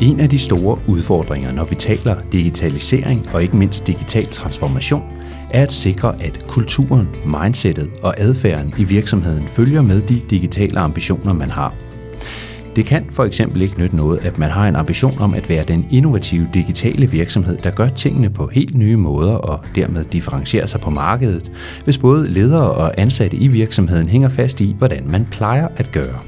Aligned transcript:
En 0.00 0.20
af 0.20 0.28
de 0.28 0.38
store 0.38 0.78
udfordringer, 0.86 1.52
når 1.52 1.64
vi 1.64 1.74
taler 1.74 2.16
digitalisering 2.32 3.28
og 3.32 3.42
ikke 3.42 3.56
mindst 3.56 3.86
digital 3.86 4.26
transformation, 4.26 5.02
er 5.50 5.62
at 5.62 5.72
sikre, 5.72 6.14
at 6.22 6.44
kulturen, 6.48 7.08
mindsetet 7.24 7.90
og 8.02 8.14
adfærden 8.20 8.74
i 8.78 8.84
virksomheden 8.84 9.42
følger 9.42 9.82
med 9.82 10.02
de 10.02 10.20
digitale 10.30 10.78
ambitioner, 10.78 11.32
man 11.32 11.50
har. 11.50 11.74
Det 12.76 12.86
kan 12.86 13.06
for 13.10 13.24
eksempel 13.24 13.62
ikke 13.62 13.78
nytte 13.78 13.96
noget, 13.96 14.18
at 14.18 14.38
man 14.38 14.50
har 14.50 14.68
en 14.68 14.76
ambition 14.76 15.18
om 15.18 15.34
at 15.34 15.48
være 15.48 15.64
den 15.64 15.86
innovative 15.90 16.48
digitale 16.54 17.10
virksomhed, 17.10 17.56
der 17.56 17.70
gør 17.70 17.88
tingene 17.88 18.30
på 18.30 18.46
helt 18.46 18.74
nye 18.74 18.96
måder 18.96 19.34
og 19.34 19.60
dermed 19.74 20.04
differentierer 20.04 20.66
sig 20.66 20.80
på 20.80 20.90
markedet, 20.90 21.50
hvis 21.84 21.98
både 21.98 22.28
ledere 22.28 22.70
og 22.70 23.00
ansatte 23.00 23.36
i 23.36 23.48
virksomheden 23.48 24.08
hænger 24.08 24.28
fast 24.28 24.60
i, 24.60 24.74
hvordan 24.78 25.02
man 25.06 25.26
plejer 25.30 25.68
at 25.76 25.92
gøre. 25.92 26.18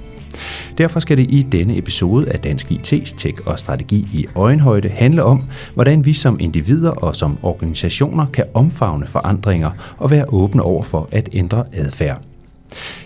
Derfor 0.79 1.01
skal 1.01 1.17
det 1.17 1.27
i 1.29 1.43
denne 1.43 1.77
episode 1.77 2.33
af 2.33 2.41
Dansk 2.41 2.71
IT's 2.71 3.15
Tech 3.17 3.39
og 3.47 3.59
Strategi 3.59 4.09
i 4.12 4.27
øjenhøjde 4.35 4.89
handle 4.89 5.25
om, 5.25 5.43
hvordan 5.75 6.05
vi 6.05 6.12
som 6.12 6.41
individer 6.41 6.91
og 6.91 7.17
som 7.17 7.39
organisationer 7.43 8.27
kan 8.27 8.45
omfavne 8.55 9.07
forandringer 9.07 9.71
og 9.98 10.11
være 10.11 10.25
åbne 10.29 10.62
over 10.62 10.83
for 10.83 11.09
at 11.12 11.29
ændre 11.33 11.64
adfærd. 11.73 12.23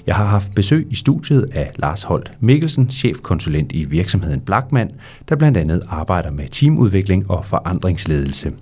Jeg 0.07 0.15
har 0.15 0.25
haft 0.25 0.55
besøg 0.55 0.87
i 0.91 0.95
studiet 0.95 1.51
af 1.53 1.71
Lars 1.77 2.03
Holt 2.03 2.33
Mikkelsen, 2.41 2.91
chefkonsulent 2.91 3.73
i 3.73 3.85
virksomheden 3.85 4.41
Blackman, 4.41 4.91
der 5.29 5.37
blandt 5.37 5.59
andet 5.59 5.83
arbejder 5.89 6.31
med 6.31 6.49
teamudvikling 6.49 7.31
og 7.31 7.45
forandringsledelse. 7.45 8.53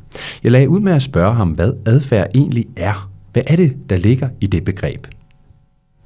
Jeg 0.43 0.53
lagde 0.53 0.69
ud 0.69 0.81
med 0.81 0.93
at 0.93 1.03
spørge 1.03 1.35
ham, 1.35 1.51
hvad 1.51 1.73
adfærd 1.87 2.27
egentlig 2.35 2.67
er. 2.77 3.11
Hvad 3.33 3.43
er 3.47 3.57
det, 3.57 3.91
der 3.91 3.97
ligger 3.97 4.29
i 4.41 4.47
det 4.47 4.65
begreb? 4.65 5.07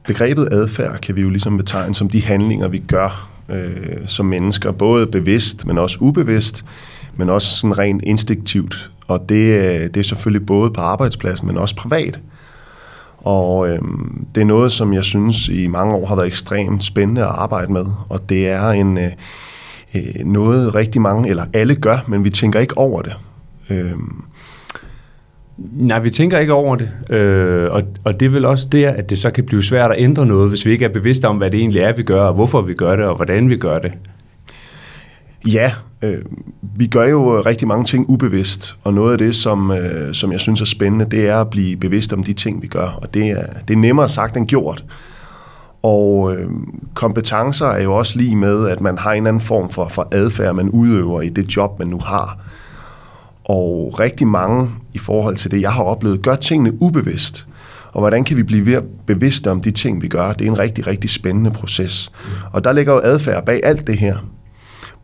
Begrebet 0.08 0.48
adfærd 0.52 1.00
kan 1.00 1.16
vi 1.16 1.20
jo 1.20 1.28
ligesom 1.28 1.56
betegne 1.56 1.94
som 1.94 2.08
de 2.08 2.22
handlinger, 2.22 2.68
vi 2.68 2.78
gør 2.78 3.28
øh, 3.48 3.96
som 4.06 4.26
mennesker, 4.26 4.72
både 4.72 5.06
bevidst, 5.06 5.66
men 5.66 5.78
også 5.78 5.98
ubevidst, 6.00 6.64
men 7.16 7.30
også 7.30 7.56
sådan 7.56 7.78
rent 7.78 8.02
instinktivt. 8.02 8.90
Og 9.06 9.28
det, 9.28 9.58
øh, 9.58 9.80
det 9.80 9.96
er 9.96 10.02
selvfølgelig 10.02 10.46
både 10.46 10.70
på 10.70 10.80
arbejdspladsen, 10.80 11.46
men 11.46 11.56
også 11.56 11.76
privat. 11.76 12.20
Og 13.18 13.68
øh, 13.68 13.78
det 14.34 14.40
er 14.40 14.44
noget, 14.44 14.72
som 14.72 14.92
jeg 14.92 15.04
synes 15.04 15.48
i 15.48 15.66
mange 15.66 15.94
år 15.94 16.06
har 16.06 16.16
været 16.16 16.26
ekstremt 16.26 16.84
spændende 16.84 17.20
at 17.20 17.30
arbejde 17.30 17.72
med. 17.72 17.84
Og 18.08 18.28
det 18.28 18.48
er 18.48 18.68
en 18.68 18.98
øh, 18.98 19.10
øh 19.94 20.24
noget 20.24 20.74
rigtig 20.74 21.00
mange, 21.00 21.28
eller 21.28 21.44
alle 21.52 21.74
gør, 21.74 21.98
men 22.06 22.24
vi 22.24 22.30
tænker 22.30 22.60
ikke 22.60 22.78
over 22.78 23.02
det. 23.02 23.14
Øh, 23.70 23.92
Nej, 25.58 25.98
vi 25.98 26.10
tænker 26.10 26.38
ikke 26.38 26.52
over 26.52 26.76
det, 26.76 26.90
øh, 27.10 27.72
og, 27.72 27.82
og 28.04 28.20
det 28.20 28.26
er 28.26 28.30
vel 28.30 28.44
også 28.44 28.68
der, 28.72 28.90
at 28.90 29.10
det 29.10 29.18
så 29.18 29.30
kan 29.30 29.46
blive 29.46 29.62
svært 29.62 29.90
at 29.90 29.96
ændre 29.98 30.26
noget, 30.26 30.48
hvis 30.48 30.66
vi 30.66 30.70
ikke 30.70 30.84
er 30.84 30.88
bevidste 30.88 31.28
om, 31.28 31.36
hvad 31.36 31.50
det 31.50 31.60
egentlig 31.60 31.82
er, 31.82 31.92
vi 31.92 32.02
gør, 32.02 32.20
og 32.20 32.34
hvorfor 32.34 32.60
vi 32.62 32.74
gør 32.74 32.96
det, 32.96 33.04
og 33.04 33.16
hvordan 33.16 33.50
vi 33.50 33.56
gør 33.56 33.78
det. 33.78 33.92
Ja, 35.46 35.72
øh, 36.02 36.18
vi 36.76 36.86
gør 36.86 37.04
jo 37.08 37.38
øh, 37.38 37.46
rigtig 37.46 37.68
mange 37.68 37.84
ting 37.84 38.10
ubevidst, 38.10 38.76
og 38.84 38.94
noget 38.94 39.12
af 39.12 39.18
det, 39.18 39.34
som, 39.34 39.70
øh, 39.70 40.14
som 40.14 40.32
jeg 40.32 40.40
synes 40.40 40.60
er 40.60 40.64
spændende, 40.64 41.04
det 41.10 41.28
er 41.28 41.40
at 41.40 41.50
blive 41.50 41.76
bevidst 41.76 42.12
om 42.12 42.24
de 42.24 42.32
ting, 42.32 42.62
vi 42.62 42.66
gør, 42.66 42.98
og 43.02 43.14
det 43.14 43.30
er, 43.30 43.46
det 43.68 43.74
er 43.74 43.78
nemmere 43.78 44.08
sagt 44.08 44.36
end 44.36 44.46
gjort. 44.46 44.84
Og 45.82 46.36
øh, 46.36 46.50
kompetencer 46.94 47.66
er 47.66 47.82
jo 47.82 47.94
også 47.94 48.18
lige 48.18 48.36
med, 48.36 48.68
at 48.68 48.80
man 48.80 48.98
har 48.98 49.12
en 49.12 49.26
anden 49.26 49.40
form 49.40 49.70
for, 49.70 49.88
for 49.88 50.08
adfærd, 50.12 50.54
man 50.54 50.68
udøver 50.68 51.20
i 51.22 51.28
det 51.28 51.56
job, 51.56 51.78
man 51.78 51.88
nu 51.88 51.98
har. 51.98 52.38
Og 53.48 53.96
rigtig 54.00 54.26
mange 54.26 54.70
i 54.94 54.98
forhold 54.98 55.36
til 55.36 55.50
det, 55.50 55.60
jeg 55.60 55.72
har 55.72 55.82
oplevet, 55.82 56.22
gør 56.22 56.36
tingene 56.36 56.82
ubevidst. 56.82 57.46
Og 57.92 58.00
hvordan 58.00 58.24
kan 58.24 58.36
vi 58.36 58.42
blive 58.42 58.64
mere 58.64 58.82
bevidste 59.06 59.50
om 59.50 59.62
de 59.62 59.70
ting, 59.70 60.02
vi 60.02 60.08
gør? 60.08 60.32
Det 60.32 60.46
er 60.46 60.50
en 60.50 60.58
rigtig, 60.58 60.86
rigtig 60.86 61.10
spændende 61.10 61.50
proces. 61.50 62.12
Og 62.52 62.64
der 62.64 62.72
ligger 62.72 62.92
jo 62.92 63.00
adfærd 63.04 63.46
bag 63.46 63.60
alt 63.64 63.86
det 63.86 63.98
her. 63.98 64.16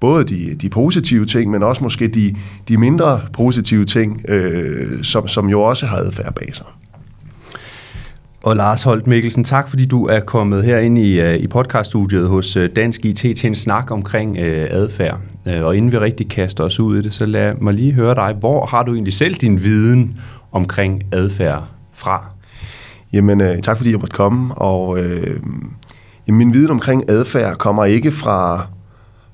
Både 0.00 0.24
de, 0.24 0.54
de 0.54 0.68
positive 0.68 1.24
ting, 1.24 1.50
men 1.50 1.62
også 1.62 1.82
måske 1.82 2.08
de, 2.08 2.34
de 2.68 2.78
mindre 2.78 3.20
positive 3.32 3.84
ting, 3.84 4.24
øh, 4.28 5.04
som, 5.04 5.28
som 5.28 5.48
jo 5.48 5.62
også 5.62 5.86
har 5.86 5.96
adfærd 5.96 6.34
bag 6.34 6.54
sig. 6.54 6.66
Og 8.44 8.56
Lars 8.56 8.82
Holt 8.82 9.06
Mikkelsen, 9.06 9.44
tak 9.44 9.68
fordi 9.68 9.84
du 9.84 10.06
er 10.06 10.20
kommet 10.20 10.64
her 10.64 10.78
ind 10.78 10.98
i, 10.98 11.20
øh, 11.20 11.36
i 11.36 11.46
podcaststudiet 11.46 12.28
hos 12.28 12.56
øh, 12.56 12.70
Dansk 12.76 13.04
IT 13.04 13.16
til 13.16 13.46
en 13.46 13.54
snak 13.54 13.90
omkring 13.90 14.38
øh, 14.38 14.66
adfærd. 14.70 15.18
Øh, 15.46 15.64
og 15.64 15.76
inden 15.76 15.92
vi 15.92 15.98
rigtig 15.98 16.28
kaster 16.28 16.64
os 16.64 16.80
ud 16.80 16.98
i 16.98 17.02
det, 17.02 17.14
så 17.14 17.26
lad 17.26 17.54
mig 17.54 17.74
lige 17.74 17.92
høre 17.92 18.14
dig. 18.14 18.36
Hvor 18.40 18.66
har 18.66 18.82
du 18.82 18.94
egentlig 18.94 19.14
selv 19.14 19.34
din 19.34 19.64
viden 19.64 20.18
omkring 20.52 21.02
adfærd 21.12 21.64
fra? 21.94 22.34
Jamen, 23.12 23.40
øh, 23.40 23.62
tak 23.62 23.76
fordi 23.76 23.90
jeg 23.90 23.98
måtte 23.98 24.16
komme. 24.16 24.54
Og 24.54 24.98
øh, 24.98 25.40
jamen, 26.28 26.38
min 26.38 26.54
viden 26.54 26.70
omkring 26.70 27.10
adfærd 27.10 27.56
kommer 27.56 27.84
ikke 27.84 28.12
fra, 28.12 28.66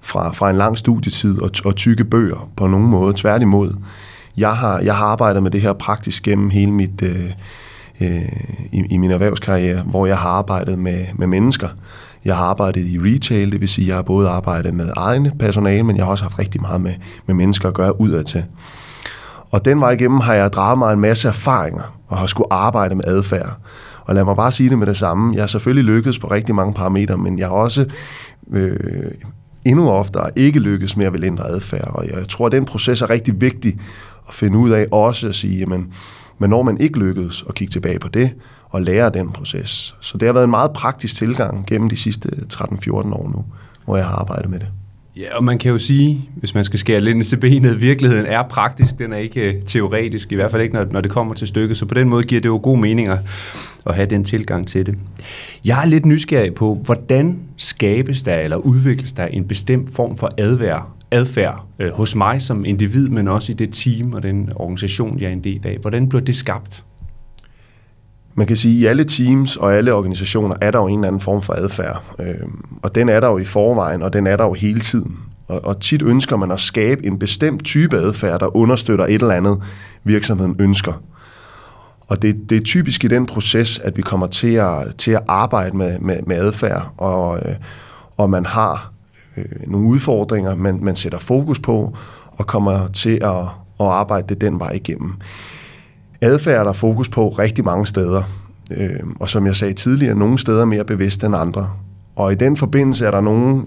fra, 0.01 0.33
fra 0.33 0.51
en 0.51 0.57
lang 0.57 0.79
studietid 0.79 1.43
og, 1.43 1.51
og 1.65 1.77
tykke 1.77 2.05
bøger 2.05 2.51
på 2.57 2.67
nogen 2.67 2.87
måde. 2.87 3.15
Tværtimod. 3.17 3.75
Jeg 4.37 4.53
har, 4.53 4.79
jeg 4.79 4.97
har 4.97 5.07
arbejdet 5.07 5.43
med 5.43 5.51
det 5.51 5.61
her 5.61 5.73
praktisk 5.73 6.23
gennem 6.23 6.51
hele 6.51 6.73
mit... 6.73 7.03
Øh, 7.03 7.33
øh, 8.01 8.29
i, 8.73 8.85
i 8.91 8.97
min 8.99 9.11
erhvervskarriere, 9.11 9.83
hvor 9.83 10.07
jeg 10.07 10.19
har 10.19 10.29
arbejdet 10.31 10.79
med, 10.79 11.07
med 11.15 11.27
mennesker. 11.27 11.69
Jeg 12.25 12.37
har 12.37 12.45
arbejdet 12.45 12.87
i 12.87 12.99
retail, 12.99 13.53
det 13.53 13.61
vil 13.61 13.69
sige, 13.69 13.89
jeg 13.89 13.97
har 13.97 14.03
både 14.03 14.29
arbejdet 14.29 14.75
med 14.75 14.93
egne 14.97 15.33
personale, 15.39 15.83
men 15.83 15.97
jeg 15.97 16.05
har 16.05 16.11
også 16.11 16.25
haft 16.25 16.39
rigtig 16.39 16.61
meget 16.61 16.81
med, 16.81 16.95
med 17.27 17.35
mennesker 17.35 17.69
at 17.69 17.75
gøre 17.75 18.01
udad 18.01 18.25
til. 18.25 18.45
Og 19.51 19.65
den 19.65 19.81
vej 19.81 19.91
igennem 19.91 20.21
har 20.21 20.35
jeg 20.35 20.53
draget 20.53 20.79
mig 20.79 20.93
en 20.93 21.01
masse 21.01 21.29
erfaringer 21.29 22.01
og 22.09 22.19
har 22.19 22.27
skulle 22.27 22.53
arbejde 22.53 22.95
med 22.95 23.05
adfærd. 23.07 23.57
Og 24.05 24.15
lad 24.15 24.25
mig 24.25 24.37
bare 24.37 24.53
sige 24.53 24.71
det 24.71 24.79
med 24.79 24.87
det 24.87 24.97
samme. 24.97 25.35
Jeg 25.35 25.43
har 25.43 25.47
selvfølgelig 25.47 25.85
lykkedes 25.85 26.19
på 26.19 26.27
rigtig 26.31 26.55
mange 26.55 26.75
parametre, 26.75 27.19
men 27.19 27.39
jeg 27.39 27.47
har 27.47 27.55
også 27.55 27.87
øh, 28.53 29.11
endnu 29.65 29.91
oftere 29.91 30.31
ikke 30.37 30.61
lykkes 30.61 30.97
med 30.97 31.07
at 31.07 31.13
vil 31.13 31.25
ændre 31.25 31.49
adfærd. 31.49 31.91
Og 31.95 32.07
jeg 32.07 32.29
tror, 32.29 32.47
at 32.47 32.53
den 32.53 32.65
proces 32.65 33.03
er 33.03 33.11
rigtig 33.11 33.41
vigtig 33.41 33.79
at 34.29 34.35
finde 34.35 34.59
ud 34.59 34.71
af 34.71 34.87
også 34.91 35.29
at 35.29 35.35
sige, 35.35 35.59
jamen, 35.59 35.93
men 36.41 36.51
når 36.51 36.63
man 36.63 36.81
ikke 36.81 36.99
lykkedes 36.99 37.45
at 37.49 37.55
kigge 37.55 37.73
tilbage 37.73 37.99
på 37.99 38.09
det 38.09 38.31
og 38.69 38.83
lære 38.83 39.11
den 39.11 39.31
proces. 39.31 39.95
Så 40.01 40.19
det 40.19 40.27
har 40.27 40.33
været 40.33 40.45
en 40.45 40.51
meget 40.51 40.73
praktisk 40.73 41.17
tilgang 41.17 41.67
gennem 41.67 41.89
de 41.89 41.97
sidste 41.97 42.29
13-14 42.53 42.91
år 42.91 43.33
nu, 43.37 43.45
hvor 43.85 43.97
jeg 43.97 44.07
har 44.07 44.15
arbejdet 44.15 44.51
med 44.51 44.59
det. 44.59 44.69
Ja, 45.17 45.37
og 45.37 45.45
man 45.45 45.59
kan 45.59 45.73
jo 45.73 45.79
sige, 45.79 46.29
hvis 46.37 46.55
man 46.55 46.65
skal 46.65 46.79
skære 46.79 47.01
lidt 47.01 47.27
til 47.27 47.37
benet, 47.37 47.81
virkeligheden 47.81 48.27
er 48.27 48.43
praktisk, 48.43 48.99
den 48.99 49.13
er 49.13 49.17
ikke 49.17 49.55
øh, 49.55 49.63
teoretisk, 49.63 50.33
i 50.33 50.35
hvert 50.35 50.51
fald 50.51 50.63
ikke, 50.63 50.75
når, 50.75 50.87
når 50.91 51.01
det 51.01 51.11
kommer 51.11 51.35
til 51.35 51.49
stykket. 51.49 51.77
Så 51.77 51.87
på 51.87 51.95
den 51.95 52.09
måde 52.09 52.25
giver 52.25 52.41
det 52.41 52.49
jo 52.49 52.61
god 52.63 52.79
mening 52.79 53.09
at, 53.09 53.19
at 53.87 53.95
have 53.95 54.07
den 54.07 54.25
tilgang 54.25 54.69
til 54.69 54.87
det. 54.87 54.99
Jeg 55.65 55.83
er 55.83 55.87
lidt 55.87 56.07
nysgerrig 56.07 56.55
på, 56.55 56.81
hvordan 56.85 57.39
skabes 57.57 58.23
der 58.23 58.35
eller 58.35 58.57
udvikles 58.57 59.13
der 59.13 59.27
en 59.27 59.49
bestemt 59.49 59.95
form 59.95 60.17
for 60.17 60.31
adværd 60.39 60.91
adfærd 61.11 61.67
øh, 61.79 61.93
hos 61.93 62.15
mig 62.15 62.43
som 62.43 62.65
individ, 62.65 63.09
men 63.09 63.29
også 63.29 63.53
i 63.53 63.55
det 63.55 63.69
team 63.73 64.13
og 64.13 64.23
den 64.23 64.51
organisation, 64.57 65.21
jeg 65.21 65.27
er 65.27 65.33
en 65.33 65.45
del 65.45 65.61
af. 65.65 65.77
Hvordan 65.81 66.09
bliver 66.09 66.23
det 66.23 66.37
skabt? 66.37 66.85
Man 68.35 68.47
kan 68.47 68.57
sige, 68.57 68.75
at 68.75 68.83
i 68.83 68.87
alle 68.87 69.05
teams 69.05 69.57
og 69.57 69.75
alle 69.75 69.95
organisationer 69.95 70.55
er 70.61 70.71
der 70.71 70.79
jo 70.79 70.87
en 70.87 70.99
eller 70.99 71.09
anden 71.09 71.21
form 71.21 71.43
for 71.43 71.53
adfærd. 71.53 72.03
Øh, 72.19 72.49
og 72.83 72.95
den 72.95 73.09
er 73.09 73.21
der 73.21 73.29
jo 73.29 73.39
i 73.39 73.45
forvejen, 73.45 74.03
og 74.03 74.13
den 74.13 74.27
er 74.27 74.37
der 74.37 74.45
jo 74.45 74.53
hele 74.53 74.81
tiden. 74.81 75.17
Og, 75.49 75.65
og 75.65 75.81
tit 75.81 76.03
ønsker 76.03 76.37
man 76.37 76.51
at 76.51 76.61
skabe 76.61 77.07
en 77.07 77.19
bestemt 77.19 77.65
type 77.65 77.97
adfærd, 77.97 78.41
der 78.41 78.57
understøtter 78.57 79.05
et 79.05 79.15
eller 79.23 79.35
andet, 79.35 79.63
virksomheden 80.05 80.57
ønsker. 80.59 81.03
Og 82.09 82.23
det, 82.23 82.51
det 82.51 82.57
er 82.57 82.63
typisk 82.63 83.05
i 83.05 83.09
den 83.09 83.27
proces, 83.27 83.79
at 83.79 83.97
vi 83.97 84.03
kommer 84.03 84.27
til 84.27 84.55
at, 84.55 84.97
til 84.99 85.11
at 85.11 85.23
arbejde 85.29 85.77
med, 85.77 85.99
med, 85.99 86.23
med 86.27 86.37
adfærd, 86.37 86.93
og, 86.97 87.39
øh, 87.39 87.55
og 88.17 88.31
man 88.31 88.47
har 88.47 88.93
øh, 89.37 89.45
nogle 89.67 89.87
udfordringer, 89.87 90.55
man, 90.55 90.79
man 90.83 90.97
sætter 90.97 91.19
fokus 91.19 91.59
på, 91.59 91.97
og 92.33 92.47
kommer 92.47 92.89
til 92.89 93.19
at, 93.23 93.41
at 93.81 93.87
arbejde 93.87 94.27
det 94.29 94.41
den 94.41 94.59
vej 94.59 94.71
igennem. 94.71 95.15
Adfærd 96.21 96.61
er 96.61 96.65
der 96.65 96.73
fokus 96.73 97.09
på 97.09 97.29
rigtig 97.29 97.65
mange 97.65 97.87
steder, 97.87 98.23
øh, 98.71 99.01
og 99.21 99.29
som 99.29 99.47
jeg 99.47 99.57
sagde 99.57 99.75
tidligere, 99.75 100.15
nogle 100.15 100.39
steder 100.39 100.65
mere 100.65 100.85
bevidst 100.85 101.25
end 101.25 101.37
andre. 101.37 101.71
Og 102.17 102.33
i 102.33 102.35
den 102.35 102.57
forbindelse 102.57 103.07
er 103.07 103.11
der 103.11 103.21
nogle 103.21 103.63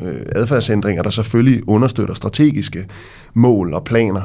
øh, 0.00 0.20
adfærdsændringer, 0.34 1.02
der 1.02 1.10
selvfølgelig 1.10 1.68
understøtter 1.68 2.14
strategiske 2.14 2.86
mål 3.34 3.74
og 3.74 3.84
planer. 3.84 4.22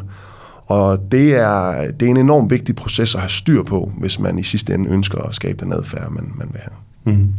Og 0.65 1.11
det 1.11 1.35
er, 1.35 1.91
det 1.91 2.05
er 2.05 2.09
en 2.09 2.17
enormt 2.17 2.51
vigtig 2.51 2.75
proces 2.75 3.15
at 3.15 3.21
have 3.21 3.29
styr 3.29 3.63
på, 3.63 3.91
hvis 3.97 4.19
man 4.19 4.39
i 4.39 4.43
sidste 4.43 4.73
ende 4.73 4.89
ønsker 4.89 5.19
at 5.19 5.35
skabe 5.35 5.65
den 5.65 5.73
adfærd, 5.73 6.11
man, 6.11 6.31
man 6.35 6.47
vil 6.51 6.61
have. 6.61 7.15
Mm 7.15 7.33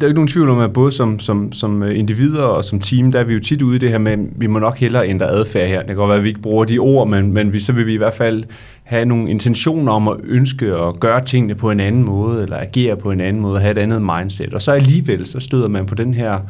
der 0.00 0.06
er 0.06 0.06
jo 0.06 0.10
ikke 0.10 0.18
nogen 0.18 0.28
tvivl 0.28 0.48
om, 0.48 0.58
at 0.58 0.72
både 0.72 0.92
som, 0.92 1.18
som, 1.18 1.52
som 1.52 1.82
øh, 1.82 1.98
individer 1.98 2.42
og 2.42 2.64
som 2.64 2.80
team, 2.80 3.12
der 3.12 3.20
er 3.20 3.24
vi 3.24 3.34
jo 3.34 3.40
tit 3.40 3.62
ude 3.62 3.76
i 3.76 3.78
det 3.78 3.90
her 3.90 3.98
med, 3.98 4.12
at 4.12 4.18
vi 4.36 4.46
må 4.46 4.58
nok 4.58 4.78
hellere 4.78 5.08
ændre 5.08 5.30
adfærd 5.30 5.68
her. 5.68 5.78
Det 5.78 5.86
kan 5.86 5.96
godt 5.96 6.08
være, 6.08 6.18
at 6.18 6.24
vi 6.24 6.28
ikke 6.28 6.40
bruger 6.40 6.64
de 6.64 6.78
ord, 6.78 7.08
men, 7.08 7.32
men 7.32 7.52
vi, 7.52 7.60
så 7.60 7.72
vil 7.72 7.86
vi 7.86 7.94
i 7.94 7.96
hvert 7.96 8.14
fald 8.14 8.44
have 8.82 9.04
nogle 9.04 9.30
intentioner 9.30 9.92
om 9.92 10.08
at 10.08 10.16
ønske 10.24 10.66
at 10.66 11.00
gøre 11.00 11.24
tingene 11.24 11.54
på 11.54 11.70
en 11.70 11.80
anden 11.80 12.04
måde, 12.04 12.42
eller 12.42 12.56
agere 12.56 12.96
på 12.96 13.10
en 13.10 13.20
anden 13.20 13.42
måde, 13.42 13.60
have 13.60 13.70
et 13.70 13.78
andet 13.78 14.02
mindset. 14.02 14.54
Og 14.54 14.62
så 14.62 14.72
alligevel, 14.72 15.26
så 15.26 15.40
støder 15.40 15.68
man 15.68 15.86
på 15.86 15.94
den 15.94 16.14
her 16.14 16.40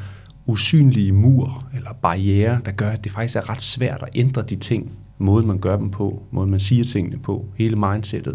usynlige 0.46 1.12
mur 1.12 1.64
eller 1.74 1.90
barriere, 2.02 2.58
der 2.64 2.72
gør, 2.72 2.88
at 2.88 3.04
det 3.04 3.12
faktisk 3.12 3.36
er 3.36 3.50
ret 3.50 3.62
svært 3.62 4.02
at 4.02 4.08
ændre 4.14 4.42
de 4.42 4.56
ting, 4.56 4.92
måden 5.18 5.46
man 5.46 5.58
gør 5.58 5.76
dem 5.76 5.90
på, 5.90 6.22
måden 6.30 6.50
man 6.50 6.60
siger 6.60 6.84
tingene 6.84 7.18
på, 7.18 7.44
hele 7.58 7.76
mindsetet. 7.76 8.34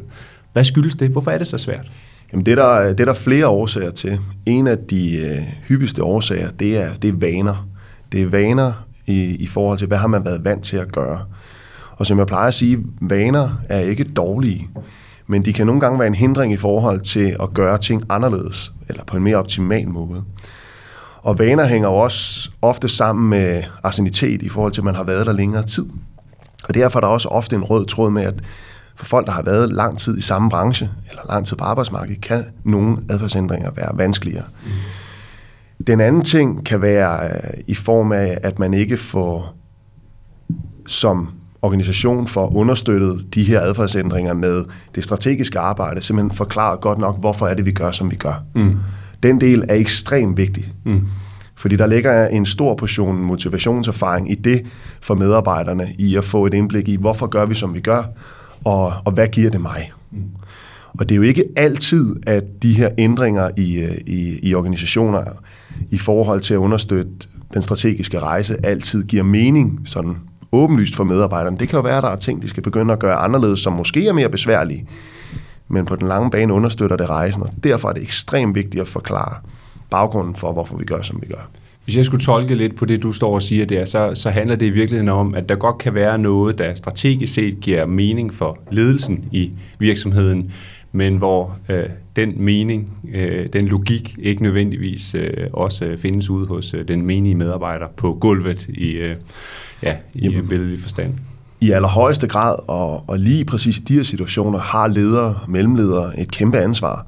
Hvad 0.53 0.63
skyldes 0.63 0.95
det? 0.95 1.09
Hvorfor 1.09 1.31
er 1.31 1.37
det 1.37 1.47
så 1.47 1.57
svært? 1.57 1.91
Jamen 2.31 2.45
det, 2.45 2.51
er 2.51 2.55
der, 2.55 2.87
det 2.87 2.99
er 2.99 3.05
der 3.05 3.13
flere 3.13 3.47
årsager 3.47 3.91
til. 3.91 4.19
En 4.45 4.67
af 4.67 4.77
de 4.77 5.17
øh, 5.17 5.41
hyppigste 5.67 6.03
årsager, 6.03 6.51
det 6.51 6.77
er, 6.77 6.93
det 7.01 7.07
er 7.07 7.13
vaner. 7.17 7.67
Det 8.11 8.21
er 8.21 8.27
vaner 8.27 8.73
i, 9.07 9.35
i 9.35 9.47
forhold 9.47 9.77
til, 9.77 9.87
hvad 9.87 9.97
har 9.97 10.07
man 10.07 10.25
været 10.25 10.45
vant 10.45 10.63
til 10.63 10.77
at 10.77 10.91
gøre. 10.91 11.25
Og 11.91 12.05
som 12.05 12.17
jeg 12.19 12.27
plejer 12.27 12.47
at 12.47 12.53
sige, 12.53 12.79
vaner 13.01 13.61
er 13.69 13.79
ikke 13.79 14.03
dårlige, 14.03 14.69
men 15.27 15.45
de 15.45 15.53
kan 15.53 15.65
nogle 15.65 15.81
gange 15.81 15.99
være 15.99 16.07
en 16.07 16.15
hindring 16.15 16.53
i 16.53 16.57
forhold 16.57 16.99
til 16.99 17.35
at 17.39 17.53
gøre 17.53 17.77
ting 17.77 18.03
anderledes, 18.09 18.71
eller 18.89 19.03
på 19.03 19.17
en 19.17 19.23
mere 19.23 19.35
optimal 19.35 19.89
måde. 19.89 20.23
Og 21.21 21.39
vaner 21.39 21.67
hænger 21.67 21.87
også 21.87 22.49
ofte 22.61 22.89
sammen 22.89 23.29
med 23.29 23.63
arsenitet 23.83 24.41
i 24.41 24.49
forhold 24.49 24.71
til, 24.71 24.81
at 24.81 24.85
man 24.85 24.95
har 24.95 25.03
været 25.03 25.25
der 25.25 25.33
længere 25.33 25.63
tid. 25.63 25.85
Og 26.63 26.73
derfor 26.73 26.99
er 26.99 27.01
der 27.01 27.07
også 27.07 27.27
ofte 27.27 27.55
en 27.55 27.63
rød 27.63 27.85
tråd 27.85 28.11
med, 28.11 28.23
at 28.23 28.35
for 29.01 29.05
folk, 29.05 29.25
der 29.25 29.31
har 29.31 29.43
været 29.43 29.71
lang 29.73 29.99
tid 29.99 30.17
i 30.17 30.21
samme 30.21 30.49
branche, 30.49 30.89
eller 31.09 31.21
lang 31.29 31.47
tid 31.47 31.57
på 31.57 31.63
arbejdsmarkedet, 31.63 32.21
kan 32.21 32.43
nogle 32.63 32.97
adfærdsændringer 33.09 33.71
være 33.75 33.97
vanskeligere. 33.97 34.45
Mm. 34.63 34.71
Den 35.87 36.01
anden 36.01 36.23
ting 36.23 36.65
kan 36.65 36.81
være 36.81 37.27
øh, 37.27 37.53
i 37.67 37.75
form 37.75 38.11
af, 38.11 38.37
at 38.43 38.59
man 38.59 38.73
ikke 38.73 38.97
får 38.97 39.55
som 40.87 41.29
organisation 41.61 42.27
for 42.27 42.55
understøttet 42.55 43.35
de 43.35 43.43
her 43.43 43.61
adfærdsændringer 43.61 44.33
med 44.33 44.63
det 44.95 45.03
strategiske 45.03 45.59
arbejde, 45.59 46.01
simpelthen 46.01 46.37
forklaret 46.37 46.81
godt 46.81 46.97
nok, 46.97 47.19
hvorfor 47.19 47.47
er 47.47 47.53
det, 47.53 47.65
vi 47.65 47.71
gør, 47.71 47.91
som 47.91 48.11
vi 48.11 48.15
gør. 48.15 48.43
Mm. 48.55 48.77
Den 49.23 49.41
del 49.41 49.63
er 49.69 49.75
ekstremt 49.75 50.37
vigtig. 50.37 50.73
Mm. 50.85 51.07
Fordi 51.55 51.75
der 51.75 51.87
ligger 51.87 52.27
en 52.27 52.45
stor 52.45 52.75
portion 52.75 53.17
motivationserfaring 53.17 54.31
i 54.31 54.35
det 54.35 54.65
for 55.01 55.15
medarbejderne, 55.15 55.87
i 55.99 56.15
at 56.15 56.25
få 56.25 56.45
et 56.45 56.53
indblik 56.53 56.87
i, 56.87 56.95
hvorfor 56.95 57.27
gør 57.27 57.45
vi, 57.45 57.55
som 57.55 57.73
vi 57.73 57.79
gør, 57.79 58.03
og, 58.65 58.93
og 59.05 59.11
hvad 59.11 59.27
giver 59.27 59.49
det 59.49 59.61
mig? 59.61 59.91
Mm. 60.11 60.23
Og 60.99 61.09
det 61.09 61.15
er 61.15 61.17
jo 61.17 61.21
ikke 61.21 61.43
altid, 61.55 62.15
at 62.27 62.43
de 62.61 62.73
her 62.73 62.89
ændringer 62.97 63.49
i, 63.57 63.87
i, 64.07 64.39
i 64.43 64.55
organisationer 64.55 65.23
i 65.89 65.97
forhold 65.97 66.41
til 66.41 66.53
at 66.53 66.57
understøtte 66.57 67.11
den 67.53 67.61
strategiske 67.61 68.19
rejse 68.19 68.65
altid 68.65 69.03
giver 69.03 69.23
mening 69.23 69.81
sådan 69.85 70.15
åbenlyst 70.51 70.95
for 70.95 71.03
medarbejderne. 71.03 71.57
Det 71.57 71.69
kan 71.69 71.77
jo 71.77 71.83
være, 71.83 71.97
at 71.97 72.03
der 72.03 72.09
er 72.09 72.15
ting, 72.15 72.41
de 72.41 72.49
skal 72.49 72.63
begynde 72.63 72.93
at 72.93 72.99
gøre 72.99 73.15
anderledes, 73.15 73.59
som 73.59 73.73
måske 73.73 74.07
er 74.07 74.13
mere 74.13 74.29
besværlige, 74.29 74.87
men 75.67 75.85
på 75.85 75.95
den 75.95 76.07
lange 76.07 76.31
bane 76.31 76.53
understøtter 76.53 76.95
det 76.95 77.09
rejsen, 77.09 77.43
og 77.43 77.49
derfor 77.63 77.89
er 77.89 77.93
det 77.93 78.03
ekstremt 78.03 78.55
vigtigt 78.55 78.81
at 78.81 78.87
forklare 78.87 79.35
baggrunden 79.89 80.35
for, 80.35 80.53
hvorfor 80.53 80.77
vi 80.77 80.85
gør, 80.85 81.01
som 81.01 81.21
vi 81.21 81.27
gør. 81.27 81.49
Hvis 81.85 81.97
jeg 81.97 82.05
skulle 82.05 82.23
tolke 82.23 82.55
lidt 82.55 82.75
på 82.75 82.85
det, 82.85 83.03
du 83.03 83.13
står 83.13 83.35
og 83.35 83.43
siger 83.43 83.65
der, 83.65 83.85
så, 83.85 84.11
så 84.13 84.29
handler 84.29 84.55
det 84.55 84.65
i 84.65 84.69
virkeligheden 84.69 85.09
om, 85.09 85.35
at 85.35 85.49
der 85.49 85.55
godt 85.55 85.77
kan 85.77 85.93
være 85.93 86.17
noget, 86.17 86.57
der 86.57 86.75
strategisk 86.75 87.33
set 87.33 87.59
giver 87.61 87.85
mening 87.85 88.33
for 88.33 88.59
ledelsen 88.71 89.25
i 89.31 89.51
virksomheden, 89.79 90.51
men 90.91 91.17
hvor 91.17 91.57
øh, 91.69 91.83
den 92.15 92.33
mening, 92.37 92.93
øh, 93.13 93.47
den 93.53 93.67
logik 93.67 94.15
ikke 94.19 94.43
nødvendigvis 94.43 95.15
øh, 95.15 95.47
også 95.53 95.85
øh, 95.85 95.97
findes 95.97 96.29
ude 96.29 96.47
hos 96.47 96.73
øh, 96.73 96.87
den 96.87 97.05
menige 97.05 97.35
medarbejder 97.35 97.87
på 97.97 98.13
gulvet 98.13 98.67
i, 98.67 98.91
øh, 98.91 99.15
ja, 99.83 99.95
i 100.13 100.23
Jamen, 100.23 100.47
billedlig 100.47 100.79
forstand. 100.79 101.13
I 101.61 101.71
allerhøjeste 101.71 102.27
grad, 102.27 102.55
og, 102.67 103.09
og 103.09 103.19
lige 103.19 103.45
præcis 103.45 103.77
i 103.77 103.81
de 103.81 103.93
her 103.93 104.03
situationer, 104.03 104.59
har 104.59 104.87
ledere, 104.87 105.39
mellemledere 105.47 106.19
et 106.19 106.31
kæmpe 106.31 106.57
ansvar 106.57 107.05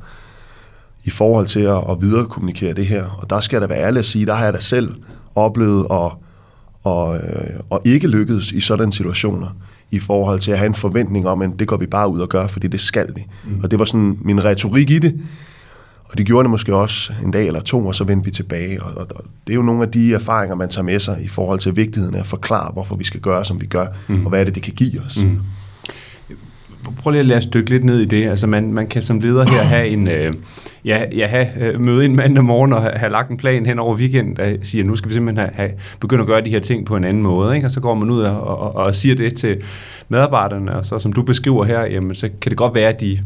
i 1.04 1.10
forhold 1.10 1.48
til 1.48 1.60
at, 1.60 1.84
at 1.90 2.02
viderekommunikere 2.02 2.74
det 2.74 2.86
her. 2.86 3.06
Og 3.22 3.30
der 3.30 3.40
skal 3.40 3.62
der 3.62 3.68
være 3.68 3.80
ærlig 3.80 4.00
at 4.00 4.06
sige, 4.06 4.26
der 4.26 4.34
har 4.34 4.44
jeg 4.44 4.54
da 4.54 4.60
selv 4.60 4.96
oplevet 5.36 5.88
og, 6.84 7.16
øh, 7.16 7.60
og 7.70 7.82
ikke 7.86 8.08
lykkedes 8.08 8.52
i 8.52 8.60
sådan 8.60 8.92
situationer 8.92 9.48
i 9.92 10.00
forhold 10.00 10.40
til 10.40 10.52
at 10.52 10.58
have 10.58 10.68
en 10.68 10.74
forventning 10.74 11.28
om, 11.28 11.42
at 11.42 11.50
det 11.60 11.68
går 11.68 11.78
vi 11.78 11.86
bare 11.86 12.10
ud 12.10 12.20
og 12.20 12.30
gør, 12.30 12.48
fordi 12.48 12.68
det 12.68 12.80
skal 12.80 13.16
vi. 13.16 13.26
Mm. 13.46 13.60
Og 13.64 13.72
det 13.72 13.80
var 13.80 13.86
sådan 13.86 14.18
min 14.22 14.44
retorik 14.44 14.90
i 14.90 15.00
det. 15.00 15.22
Og 16.04 16.18
det 16.18 16.26
gjorde 16.26 16.44
det 16.44 16.50
måske 16.50 16.76
også 16.76 17.14
en 17.24 17.32
dag 17.32 17.48
eller 17.48 17.62
to, 17.62 17.88
og 17.88 17.96
så 17.96 18.04
vendte 18.04 18.26
vi 18.26 18.32
tilbage. 18.32 18.84
Og, 18.84 18.98
og, 18.98 19.08
og 19.16 19.24
det 19.48 19.54
er 19.54 19.56
jo 19.56 19.62
nogle 19.62 19.82
af 19.84 19.92
de 19.92 20.14
erfaringer, 20.14 20.56
man 20.56 20.70
tager 20.70 20.86
med 20.86 21.00
sig 21.00 21.22
i 21.24 21.28
forhold 21.28 21.60
til 21.60 21.76
vigtigheden 21.76 22.16
af 22.16 22.20
at 22.20 22.28
forklare, 22.28 22.72
hvorfor 22.74 22.96
vi 22.96 23.04
skal 23.04 23.20
gøre, 23.20 23.46
som 23.46 23.62
vi 23.62 23.66
gør, 23.66 23.88
mm. 24.08 24.26
og 24.26 24.30
hvad 24.30 24.40
er 24.40 24.44
det, 24.44 24.56
det 24.56 24.64
kan 24.64 24.74
give 24.74 25.02
os. 25.02 25.24
Mm. 25.24 25.40
Prøv 27.00 27.12
lige 27.12 27.20
at 27.20 27.26
lade 27.26 27.38
os 27.38 27.46
dykke 27.46 27.70
lidt 27.70 27.84
ned 27.84 28.00
i 28.00 28.06
det. 28.06 28.30
Altså 28.30 28.48
man, 28.48 28.74
man 28.74 28.88
kan 28.88 29.02
som 29.02 29.20
leder 29.20 29.46
her 29.52 29.64
have 29.64 29.88
en, 29.88 30.08
øh, 30.08 30.34
ja, 30.86 31.06
ja, 31.16 31.28
have, 31.28 31.48
øh, 31.60 31.82
møde 31.82 32.06
en 32.06 32.16
mandag 32.16 32.44
morgen 32.44 32.74
og 32.74 32.82
have, 32.82 32.94
have 32.96 33.12
lagt 33.12 33.32
en 33.32 33.38
plan 33.38 33.66
hen 33.66 33.80
over 33.80 33.96
weekenden, 33.96 34.36
der 34.36 34.56
siger, 34.62 34.84
nu 34.84 34.96
skal 34.96 35.10
vi 35.10 35.14
simpelthen 35.14 35.46
have, 35.46 35.54
have, 35.56 35.72
begynde 36.00 36.22
at 36.22 36.28
gøre 36.28 36.42
de 36.42 36.50
her 36.50 36.60
ting 36.60 36.86
på 36.86 36.96
en 36.96 37.04
anden 37.04 37.24
måde. 37.24 37.56
Ikke? 37.56 37.68
Og 37.68 37.72
så 37.72 37.80
går 37.80 37.96
man 37.96 38.10
ud 38.10 38.22
og, 38.22 38.42
og, 38.48 38.76
og 38.76 38.96
siger 38.96 39.16
det 39.16 39.36
til 39.36 39.62
medarbejderne, 40.10 40.76
og 40.76 40.86
så 40.86 41.00
som 41.00 41.14
du 41.14 41.24
beskriver 41.24 41.64
her, 41.64 41.82
jamen, 41.82 42.16
så 42.16 42.30
kan 42.42 42.50
det 42.50 42.58
godt 42.58 42.76
være, 42.76 42.90
at 42.90 43.02
de 43.02 43.20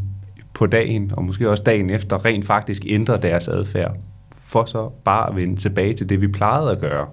på 0.54 0.66
dagen, 0.66 1.12
og 1.16 1.24
måske 1.24 1.50
også 1.50 1.62
dagen 1.62 1.90
efter, 1.90 2.24
rent 2.24 2.46
faktisk 2.46 2.82
ændrer 2.86 3.16
deres 3.16 3.48
adfærd, 3.48 3.96
for 4.44 4.64
så 4.64 4.88
bare 5.04 5.30
at 5.30 5.36
vende 5.36 5.56
tilbage 5.56 5.92
til 5.92 6.08
det, 6.08 6.20
vi 6.20 6.28
plejede 6.28 6.70
at 6.70 6.80
gøre. 6.80 7.06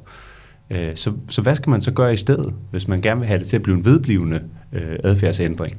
Øh, 0.69 0.95
så, 0.95 1.11
så 1.29 1.41
hvad 1.41 1.55
skal 1.55 1.69
man 1.69 1.81
så 1.81 1.91
gøre 1.91 2.13
i 2.13 2.17
stedet, 2.17 2.53
hvis 2.71 2.87
man 2.87 3.01
gerne 3.01 3.19
vil 3.19 3.27
have 3.27 3.39
det 3.39 3.47
til 3.47 3.55
at 3.55 3.63
blive 3.63 3.77
en 3.77 3.85
vedblivende 3.85 4.41
øh, 4.73 4.95
adfærdsændring? 5.03 5.77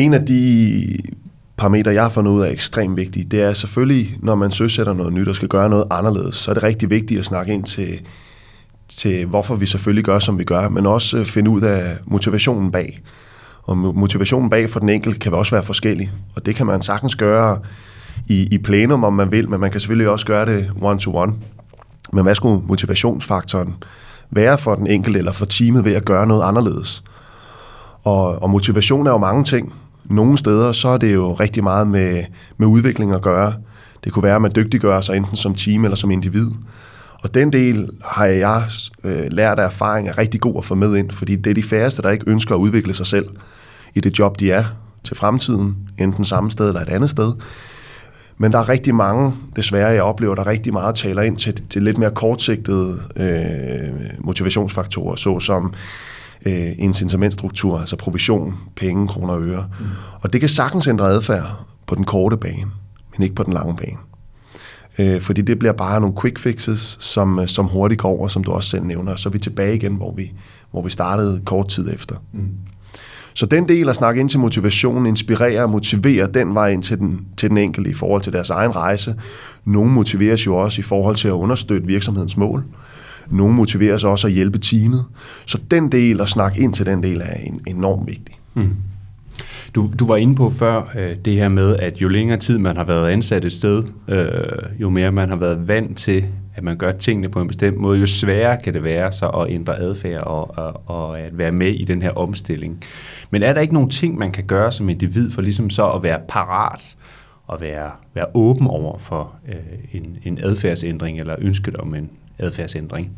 En 0.00 0.14
af 0.14 0.26
de 0.26 0.98
parametre, 1.56 1.92
jeg 1.92 2.02
har 2.02 2.10
fundet 2.10 2.30
ud 2.30 2.42
af 2.42 2.48
er 2.48 2.52
ekstremt 2.52 2.96
vigtige, 2.96 3.24
det 3.24 3.42
er 3.42 3.52
selvfølgelig, 3.52 4.16
når 4.22 4.34
man 4.34 4.50
søsætter 4.50 4.92
noget 4.92 5.12
nyt 5.12 5.28
og 5.28 5.36
skal 5.36 5.48
gøre 5.48 5.68
noget 5.68 5.84
anderledes, 5.90 6.36
så 6.36 6.50
er 6.50 6.54
det 6.54 6.62
rigtig 6.62 6.90
vigtigt 6.90 7.20
at 7.20 7.26
snakke 7.26 7.52
ind 7.52 7.64
til, 7.64 8.00
til 8.88 9.26
hvorfor 9.26 9.54
vi 9.54 9.66
selvfølgelig 9.66 10.04
gør, 10.04 10.18
som 10.18 10.38
vi 10.38 10.44
gør, 10.44 10.68
men 10.68 10.86
også 10.86 11.18
øh, 11.18 11.26
finde 11.26 11.50
ud 11.50 11.60
af 11.60 11.96
motivationen 12.06 12.70
bag. 12.70 13.00
Og 13.62 13.76
motivationen 13.78 14.50
bag 14.50 14.70
for 14.70 14.80
den 14.80 14.88
enkelte 14.88 15.18
kan 15.18 15.34
også 15.34 15.54
være 15.54 15.62
forskellig, 15.62 16.12
og 16.36 16.46
det 16.46 16.54
kan 16.54 16.66
man 16.66 16.82
sagtens 16.82 17.16
gøre 17.16 17.58
i, 18.28 18.48
i 18.50 18.58
plenum, 18.58 19.04
om 19.04 19.12
man 19.12 19.32
vil, 19.32 19.48
men 19.48 19.60
man 19.60 19.70
kan 19.70 19.80
selvfølgelig 19.80 20.08
også 20.08 20.26
gøre 20.26 20.46
det 20.46 20.70
one-to-one. 20.80 21.32
Men 22.12 22.24
hvad 22.24 22.34
skulle 22.34 22.62
motivationsfaktoren 22.66 23.74
være 24.30 24.58
for 24.58 24.74
den 24.74 24.86
enkelte 24.86 25.18
eller 25.18 25.32
for 25.32 25.44
teamet 25.44 25.84
ved 25.84 25.94
at 25.94 26.04
gøre 26.04 26.26
noget 26.26 26.42
anderledes? 26.42 27.02
Og, 28.04 28.42
og 28.42 28.50
motivation 28.50 29.06
er 29.06 29.10
jo 29.10 29.18
mange 29.18 29.44
ting. 29.44 29.72
Nogle 30.10 30.38
steder, 30.38 30.72
så 30.72 30.88
er 30.88 30.98
det 30.98 31.14
jo 31.14 31.34
rigtig 31.34 31.62
meget 31.62 31.86
med, 31.86 32.24
med 32.56 32.66
udvikling 32.66 33.12
at 33.12 33.22
gøre. 33.22 33.54
Det 34.04 34.12
kunne 34.12 34.22
være, 34.22 34.34
at 34.34 34.42
man 34.42 34.52
dygtiggør 34.56 35.00
sig 35.00 35.16
enten 35.16 35.36
som 35.36 35.54
team 35.54 35.84
eller 35.84 35.96
som 35.96 36.10
individ. 36.10 36.46
Og 37.22 37.34
den 37.34 37.52
del 37.52 37.90
har 38.04 38.26
jeg 38.26 38.62
øh, 39.04 39.24
lært 39.30 39.58
af 39.58 39.66
erfaring 39.66 40.08
er 40.08 40.18
rigtig 40.18 40.40
god 40.40 40.54
at 40.58 40.64
få 40.64 40.74
med 40.74 40.96
ind, 40.96 41.10
fordi 41.10 41.36
det 41.36 41.50
er 41.50 41.54
de 41.54 41.62
færreste, 41.62 42.02
der 42.02 42.10
ikke 42.10 42.30
ønsker 42.30 42.54
at 42.54 42.58
udvikle 42.58 42.94
sig 42.94 43.06
selv 43.06 43.28
i 43.94 44.00
det 44.00 44.18
job, 44.18 44.40
de 44.40 44.52
er 44.52 44.64
til 45.04 45.16
fremtiden, 45.16 45.76
enten 45.98 46.24
samme 46.24 46.50
sted 46.50 46.68
eller 46.68 46.80
et 46.80 46.88
andet 46.88 47.10
sted. 47.10 47.32
Men 48.38 48.52
der 48.52 48.58
er 48.58 48.68
rigtig 48.68 48.94
mange, 48.94 49.32
desværre 49.56 49.88
jeg 49.88 50.02
oplever, 50.02 50.34
der 50.34 50.46
rigtig 50.46 50.72
meget 50.72 50.94
taler 50.94 51.22
ind 51.22 51.36
til, 51.36 51.62
til 51.70 51.82
lidt 51.82 51.98
mere 51.98 52.10
kortsigtede 52.10 53.00
øh, 53.16 54.10
motivationsfaktorer, 54.18 55.16
såsom 55.16 55.74
øh, 56.46 56.72
incitamentstruktur, 56.78 57.78
altså 57.78 57.96
provision, 57.96 58.54
penge, 58.76 59.08
kroner 59.08 59.34
og 59.34 59.42
øre. 59.42 59.66
Mm. 59.80 59.86
Og 60.20 60.32
det 60.32 60.40
kan 60.40 60.48
sagtens 60.48 60.86
ændre 60.86 61.06
adfærd 61.06 61.66
på 61.86 61.94
den 61.94 62.04
korte 62.04 62.36
bane, 62.36 62.70
men 63.16 63.22
ikke 63.22 63.34
på 63.34 63.42
den 63.42 63.52
lange 63.52 63.76
bane. 63.76 63.98
Øh, 64.98 65.20
fordi 65.20 65.42
det 65.42 65.58
bliver 65.58 65.72
bare 65.72 66.00
nogle 66.00 66.16
quick 66.20 66.38
fixes, 66.38 66.96
som, 67.00 67.38
øh, 67.38 67.48
som 67.48 67.66
hurtigt 67.66 68.00
går 68.00 68.08
over, 68.08 68.28
som 68.28 68.44
du 68.44 68.52
også 68.52 68.70
selv 68.70 68.84
nævner, 68.84 69.16
så 69.16 69.28
er 69.28 69.30
vi 69.30 69.38
tilbage 69.38 69.74
igen, 69.74 69.94
hvor 69.94 70.14
vi, 70.14 70.32
hvor 70.70 70.82
vi 70.82 70.90
startede 70.90 71.40
kort 71.44 71.68
tid 71.68 71.94
efter. 71.94 72.16
Mm. 72.32 72.48
Så 73.34 73.46
den 73.46 73.68
del 73.68 73.88
at 73.88 73.96
snakke 73.96 74.20
ind 74.20 74.28
til 74.28 74.38
motivation, 74.38 75.06
inspirere 75.06 75.62
og 75.62 75.70
motivere 75.70 76.26
den 76.26 76.54
vej 76.54 76.68
ind 76.68 76.82
til 76.82 76.98
den, 76.98 77.26
til 77.36 77.48
den 77.48 77.58
enkelte 77.58 77.90
i 77.90 77.94
forhold 77.94 78.22
til 78.22 78.32
deres 78.32 78.50
egen 78.50 78.76
rejse. 78.76 79.14
Nogle 79.64 79.90
motiveres 79.90 80.46
jo 80.46 80.56
også 80.56 80.80
i 80.80 80.82
forhold 80.82 81.16
til 81.16 81.28
at 81.28 81.32
understøtte 81.32 81.86
virksomhedens 81.86 82.36
mål. 82.36 82.64
Nogle 83.30 83.54
motiveres 83.54 84.04
også 84.04 84.26
at 84.26 84.32
hjælpe 84.32 84.58
teamet. 84.58 85.04
Så 85.46 85.58
den 85.70 85.92
del 85.92 86.20
at 86.20 86.28
snakke 86.28 86.62
ind 86.62 86.74
til 86.74 86.86
den 86.86 87.02
del 87.02 87.20
er 87.20 87.34
en, 87.34 87.60
enormt 87.66 88.06
vigtig. 88.06 88.38
Mm. 88.54 88.76
Du, 89.74 89.90
du 89.98 90.06
var 90.06 90.16
inde 90.16 90.34
på 90.34 90.50
før 90.50 90.92
øh, 90.98 91.16
det 91.24 91.34
her 91.34 91.48
med, 91.48 91.76
at 91.76 91.96
jo 91.96 92.08
længere 92.08 92.38
tid 92.38 92.58
man 92.58 92.76
har 92.76 92.84
været 92.84 93.08
ansat 93.08 93.44
et 93.44 93.52
sted, 93.52 93.84
øh, 94.08 94.80
jo 94.80 94.90
mere 94.90 95.12
man 95.12 95.28
har 95.28 95.36
været 95.36 95.68
vant 95.68 95.98
til, 95.98 96.24
at 96.54 96.62
man 96.62 96.76
gør 96.76 96.92
tingene 96.92 97.28
på 97.28 97.40
en 97.40 97.48
bestemt 97.48 97.76
måde, 97.76 98.00
jo 98.00 98.06
sværere 98.06 98.62
kan 98.64 98.74
det 98.74 98.84
være 98.84 99.12
så 99.12 99.28
at 99.28 99.48
ændre 99.48 99.78
adfærd 99.78 100.20
og, 100.20 100.58
og, 100.58 100.82
og 100.86 101.20
at 101.20 101.38
være 101.38 101.52
med 101.52 101.68
i 101.68 101.84
den 101.84 102.02
her 102.02 102.10
omstilling. 102.10 102.82
Men 103.30 103.42
er 103.42 103.52
der 103.52 103.60
ikke 103.60 103.74
nogen 103.74 103.90
ting, 103.90 104.18
man 104.18 104.32
kan 104.32 104.44
gøre 104.44 104.72
som 104.72 104.88
individ 104.88 105.30
for 105.30 105.42
ligesom 105.42 105.70
så 105.70 105.86
at 105.86 106.02
være 106.02 106.20
parat 106.28 106.96
og 107.46 107.60
være, 107.60 107.90
være 108.14 108.26
åben 108.34 108.66
over 108.66 108.98
for 108.98 109.34
øh, 109.48 109.54
en, 109.92 110.16
en 110.24 110.38
adfærdsændring 110.42 111.18
eller 111.18 111.34
ønsket 111.38 111.76
om 111.76 111.94
en 111.94 112.10
adfærdsændring? 112.40 113.12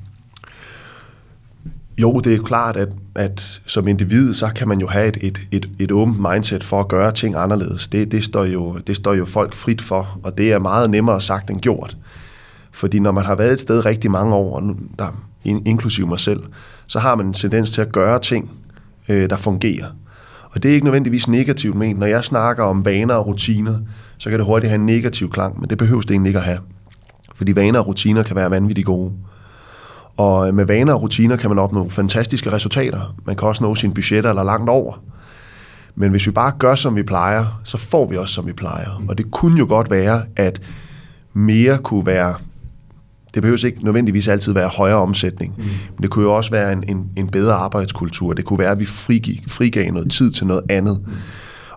Jo, 1.99 2.21
det 2.21 2.35
er 2.35 2.43
klart, 2.43 2.76
at, 2.76 2.88
at 3.14 3.62
som 3.67 3.88
individ, 3.88 4.35
så 4.35 4.50
kan 4.57 4.69
man 4.69 4.81
jo 4.81 4.88
have 4.88 5.09
et, 5.09 5.17
et, 5.21 5.41
et, 5.50 5.71
et 5.79 5.93
åbent 5.93 6.21
mindset 6.33 6.64
for 6.64 6.81
at 6.81 6.88
gøre 6.88 7.12
ting 7.12 7.37
anderledes. 7.37 7.88
Det, 7.88 8.12
det, 8.12 8.25
står 8.25 8.45
jo, 8.45 8.79
det 8.79 8.97
står 8.97 9.14
jo 9.14 9.25
folk 9.25 9.55
frit 9.55 9.83
for, 9.83 10.19
og 10.23 10.38
det 10.38 10.52
er 10.52 10.59
meget 10.59 10.91
nemmere 10.91 11.21
sagt 11.21 11.50
end 11.50 11.61
gjort. 11.61 11.97
Fordi 12.73 12.99
når 12.99 13.12
man 13.12 13.25
har 13.25 13.35
været 13.35 13.52
et 13.52 13.61
sted 13.61 13.85
rigtig 13.85 14.11
mange 14.11 14.35
år, 14.35 14.57
og 14.57 14.62
nu, 14.62 14.76
der, 14.99 15.25
inklusive 15.45 16.07
mig 16.07 16.21
selv, 16.21 16.41
så 16.87 16.99
har 16.99 17.14
man 17.14 17.26
en 17.26 17.33
tendens 17.33 17.71
til 17.71 17.81
at 17.81 17.93
gøre 17.93 18.19
ting, 18.19 18.50
øh, 19.09 19.31
der 19.31 19.37
fungerer. 19.37 19.87
Og 20.50 20.62
det 20.62 20.71
er 20.71 20.75
ikke 20.75 20.85
nødvendigvis 20.85 21.29
negativt 21.29 21.76
ment. 21.76 21.99
Når 21.99 22.07
jeg 22.07 22.25
snakker 22.25 22.64
om 22.64 22.85
vaner 22.85 23.14
og 23.14 23.26
rutiner, 23.26 23.79
så 24.19 24.31
kan 24.31 24.38
det 24.38 24.47
hurtigt 24.47 24.71
have 24.71 24.81
en 24.81 24.87
negativ 24.87 25.31
klang, 25.31 25.61
men 25.61 25.71
det 25.71 25.79
behøves 25.79 26.07
det 26.07 26.14
egentlig 26.14 26.31
ikke 26.31 26.38
at 26.38 26.45
have. 26.45 26.59
Fordi 27.35 27.55
vaner 27.55 27.79
og 27.79 27.87
rutiner 27.87 28.23
kan 28.23 28.37
være 28.37 28.51
vanvittigt 28.51 28.87
gode. 28.87 29.12
Og 30.17 30.55
med 30.55 30.65
vaner 30.65 30.95
og 30.95 31.03
rutiner 31.03 31.37
kan 31.37 31.51
man 31.51 31.59
opnå 31.59 31.89
fantastiske 31.89 32.53
resultater. 32.53 33.15
Man 33.27 33.37
kan 33.37 33.49
også 33.49 33.65
nå 33.65 33.75
sine 33.75 33.95
budgetter 33.95 34.31
eller 34.31 34.43
langt 34.43 34.71
over. 34.71 35.03
Men 35.95 36.11
hvis 36.11 36.27
vi 36.27 36.31
bare 36.31 36.53
gør, 36.59 36.75
som 36.75 36.97
vi 36.97 37.03
plejer, 37.03 37.61
så 37.65 37.79
får 37.79 38.07
vi 38.07 38.17
også, 38.17 38.35
som 38.35 38.47
vi 38.47 38.53
plejer. 38.53 39.03
Og 39.09 39.19
det 39.19 39.31
kunne 39.31 39.59
jo 39.59 39.67
godt 39.69 39.91
være, 39.91 40.23
at 40.37 40.62
mere 41.33 41.79
kunne 41.79 42.07
være 42.07 42.35
det 43.35 43.43
behøver 43.43 43.67
ikke 43.67 43.85
nødvendigvis 43.85 44.29
altid 44.29 44.53
være 44.53 44.69
højere 44.69 44.97
omsætning, 44.97 45.55
mm. 45.57 45.65
men 45.65 46.03
det 46.03 46.11
kunne 46.11 46.25
jo 46.25 46.35
også 46.35 46.51
være 46.51 46.73
en, 46.73 46.85
en, 46.89 47.11
en 47.17 47.29
bedre 47.29 47.55
arbejdskultur. 47.55 48.33
Det 48.33 48.45
kunne 48.45 48.59
være, 48.59 48.71
at 48.71 48.79
vi 48.79 48.87
frigav, 48.87 49.35
frigav 49.49 49.93
noget 49.93 50.11
tid 50.11 50.31
til 50.31 50.47
noget 50.47 50.62
andet. 50.71 51.01
Mm. 51.07 51.12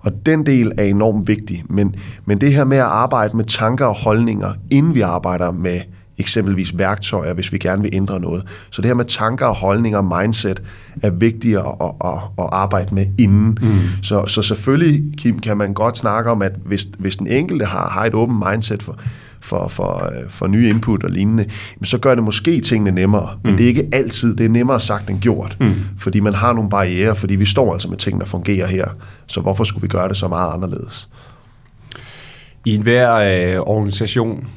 Og 0.05 0.25
den 0.25 0.45
del 0.45 0.71
er 0.77 0.83
enormt 0.83 1.27
vigtig. 1.27 1.63
Men, 1.69 1.95
men 2.25 2.41
det 2.41 2.53
her 2.53 2.63
med 2.63 2.77
at 2.77 2.83
arbejde 2.83 3.37
med 3.37 3.45
tanker 3.45 3.85
og 3.85 3.95
holdninger, 3.95 4.53
inden 4.71 4.95
vi 4.95 5.01
arbejder 5.01 5.51
med 5.51 5.81
eksempelvis 6.17 6.77
værktøjer, 6.77 7.33
hvis 7.33 7.53
vi 7.53 7.57
gerne 7.57 7.81
vil 7.81 7.89
ændre 7.93 8.19
noget. 8.19 8.43
Så 8.69 8.81
det 8.81 8.89
her 8.89 8.95
med 8.95 9.05
tanker 9.05 9.45
og 9.45 9.55
holdninger 9.55 9.97
og 9.97 10.21
mindset 10.21 10.61
er 11.01 11.09
vigtigere 11.09 11.75
at, 11.81 11.91
at, 12.05 12.19
at 12.45 12.49
arbejde 12.51 12.95
med 12.95 13.05
inden. 13.17 13.57
Mm. 13.61 13.79
Så, 14.03 14.27
så 14.27 14.41
selvfølgelig, 14.41 15.17
Kim, 15.17 15.39
kan 15.39 15.57
man 15.57 15.73
godt 15.73 15.97
snakke 15.97 16.31
om, 16.31 16.41
at 16.41 16.51
hvis, 16.65 16.87
hvis 16.97 17.15
den 17.15 17.27
enkelte 17.27 17.65
har, 17.65 17.89
har 17.89 18.05
et 18.05 18.13
åbent 18.13 18.43
mindset 18.49 18.83
for, 18.83 18.99
for, 19.45 19.67
for, 19.67 20.13
for 20.29 20.47
nye 20.47 20.69
input 20.69 21.03
og 21.03 21.09
lignende, 21.09 21.45
så 21.83 21.97
gør 21.97 22.15
det 22.15 22.23
måske 22.23 22.61
tingene 22.61 22.91
nemmere. 22.91 23.29
Men 23.43 23.51
mm. 23.51 23.57
det 23.57 23.63
er 23.63 23.67
ikke 23.67 23.89
altid, 23.91 24.35
det 24.35 24.45
er 24.45 24.49
nemmere 24.49 24.79
sagt 24.79 25.09
end 25.09 25.19
gjort. 25.19 25.57
Mm. 25.59 25.73
Fordi 25.99 26.19
man 26.19 26.33
har 26.33 26.53
nogle 26.53 26.69
barriere, 26.69 27.15
fordi 27.15 27.35
vi 27.35 27.45
står 27.45 27.73
altså 27.73 27.89
med 27.89 27.97
ting, 27.97 28.19
der 28.19 28.25
fungerer 28.25 28.67
her. 28.67 28.85
Så 29.27 29.41
hvorfor 29.41 29.63
skulle 29.63 29.81
vi 29.81 29.87
gøre 29.87 30.07
det 30.07 30.17
så 30.17 30.27
meget 30.27 30.53
anderledes? 30.53 31.09
I 32.65 32.75
enhver 32.75 33.13
øh, 33.13 33.61
organisation, 33.61 34.47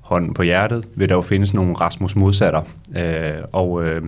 hånden 0.00 0.34
på 0.34 0.42
hjertet, 0.42 0.84
vil 0.96 1.08
der 1.08 1.14
jo 1.14 1.22
findes 1.22 1.54
nogle 1.54 1.74
Rasmus 1.74 2.16
modsatter. 2.16 2.62
Øh, 2.96 3.42
og, 3.52 3.84
øh, 3.84 4.02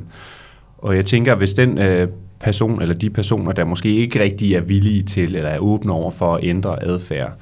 og 0.78 0.96
jeg 0.96 1.04
tænker, 1.04 1.34
hvis 1.34 1.54
den 1.54 1.78
øh, 1.78 2.08
person 2.40 2.82
eller 2.82 2.94
de 2.94 3.10
personer, 3.10 3.52
der 3.52 3.64
måske 3.64 3.96
ikke 3.96 4.22
rigtig 4.22 4.54
er 4.54 4.60
villige 4.60 5.02
til 5.02 5.36
eller 5.36 5.50
er 5.50 5.58
åbne 5.58 5.92
over 5.92 6.10
for 6.10 6.34
at 6.34 6.40
ændre 6.42 6.84
adfærd, 6.84 7.32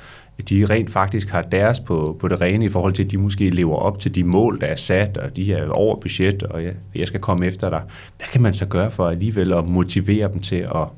de 0.48 0.64
rent 0.64 0.90
faktisk 0.90 1.28
har 1.28 1.42
deres 1.42 1.80
på, 1.80 2.16
på 2.20 2.28
det 2.28 2.40
rene 2.40 2.64
i 2.64 2.68
forhold 2.68 2.92
til, 2.92 3.04
at 3.04 3.10
de 3.10 3.18
måske 3.18 3.50
lever 3.50 3.76
op 3.76 3.98
til 3.98 4.14
de 4.14 4.24
mål, 4.24 4.60
der 4.60 4.66
er 4.66 4.76
sat, 4.76 5.16
og 5.16 5.36
de 5.36 5.52
er 5.52 5.68
over 5.68 6.00
budget, 6.00 6.42
og 6.42 6.64
jeg, 6.64 6.72
jeg 6.94 7.06
skal 7.06 7.20
komme 7.20 7.46
efter 7.46 7.70
dig. 7.70 7.82
Hvad 8.16 8.26
kan 8.32 8.42
man 8.42 8.54
så 8.54 8.66
gøre 8.66 8.90
for 8.90 9.08
alligevel 9.08 9.52
at 9.52 9.66
motivere 9.66 10.32
dem 10.32 10.40
til 10.40 10.56
at, 10.56 10.88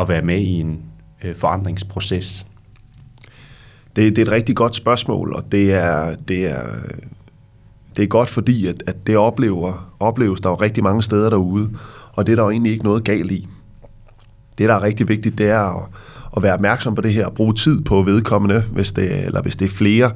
at 0.00 0.08
være 0.08 0.22
med 0.22 0.38
i 0.38 0.60
en 0.60 0.82
øh, 1.24 1.36
forandringsproces? 1.36 2.46
Det, 3.96 4.16
det 4.16 4.18
er 4.18 4.26
et 4.26 4.32
rigtig 4.32 4.56
godt 4.56 4.74
spørgsmål, 4.74 5.32
og 5.32 5.52
det 5.52 5.72
er, 5.72 6.14
det 6.28 6.50
er, 6.50 6.66
det 7.96 8.02
er 8.02 8.06
godt 8.06 8.28
fordi, 8.28 8.66
at, 8.66 8.82
at 8.86 9.06
det 9.06 9.16
oplever, 9.16 9.94
opleves 10.00 10.40
der 10.40 10.50
jo 10.50 10.54
rigtig 10.54 10.82
mange 10.82 11.02
steder 11.02 11.30
derude, 11.30 11.70
og 12.12 12.26
det 12.26 12.32
er 12.32 12.36
der 12.36 12.42
jo 12.42 12.50
egentlig 12.50 12.72
ikke 12.72 12.84
noget 12.84 13.04
galt 13.04 13.32
i. 13.32 13.48
Det, 14.58 14.68
der 14.68 14.74
er 14.74 14.82
rigtig 14.82 15.08
vigtigt, 15.08 15.38
det 15.38 15.50
er 15.50 15.76
at, 15.76 15.88
at 16.36 16.42
være 16.42 16.54
opmærksom 16.54 16.94
på 16.94 17.00
det 17.00 17.12
her, 17.12 17.26
og 17.26 17.32
bruge 17.32 17.54
tid 17.54 17.80
på 17.80 18.02
vedkommende, 18.02 18.64
hvis 18.72 18.92
det, 18.92 19.24
eller 19.24 19.42
hvis 19.42 19.56
det 19.56 19.64
er 19.64 19.70
flere. 19.70 20.10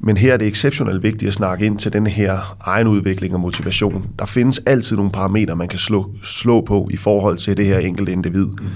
Men 0.00 0.16
her 0.16 0.32
er 0.32 0.36
det 0.36 0.46
exceptionelt 0.46 1.02
vigtigt 1.02 1.28
at 1.28 1.34
snakke 1.34 1.66
ind 1.66 1.78
til 1.78 1.92
den 1.92 2.06
her 2.06 2.56
egen 2.60 2.86
udvikling 2.86 3.34
og 3.34 3.40
motivation. 3.40 4.06
Der 4.18 4.26
findes 4.26 4.58
altid 4.66 4.96
nogle 4.96 5.10
parametre, 5.10 5.56
man 5.56 5.68
kan 5.68 5.78
slå, 5.78 6.10
slå 6.22 6.60
på 6.60 6.88
i 6.90 6.96
forhold 6.96 7.38
til 7.38 7.56
det 7.56 7.66
her 7.66 7.78
enkelte 7.78 8.12
individ, 8.12 8.46
mm. 8.46 8.66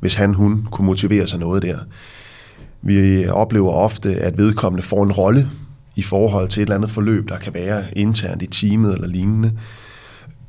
hvis 0.00 0.14
han, 0.14 0.34
hun 0.34 0.66
kunne 0.72 0.86
motivere 0.86 1.26
sig 1.26 1.38
noget 1.38 1.62
der. 1.62 1.78
Vi 2.82 3.28
oplever 3.28 3.72
ofte, 3.72 4.16
at 4.16 4.38
vedkommende 4.38 4.82
får 4.82 5.04
en 5.04 5.12
rolle 5.12 5.50
i 5.96 6.02
forhold 6.02 6.48
til 6.48 6.60
et 6.60 6.64
eller 6.66 6.76
andet 6.76 6.90
forløb, 6.90 7.28
der 7.28 7.38
kan 7.38 7.54
være 7.54 7.84
internt 7.96 8.42
i 8.42 8.46
teamet 8.46 8.94
eller 8.94 9.08
lignende. 9.08 9.52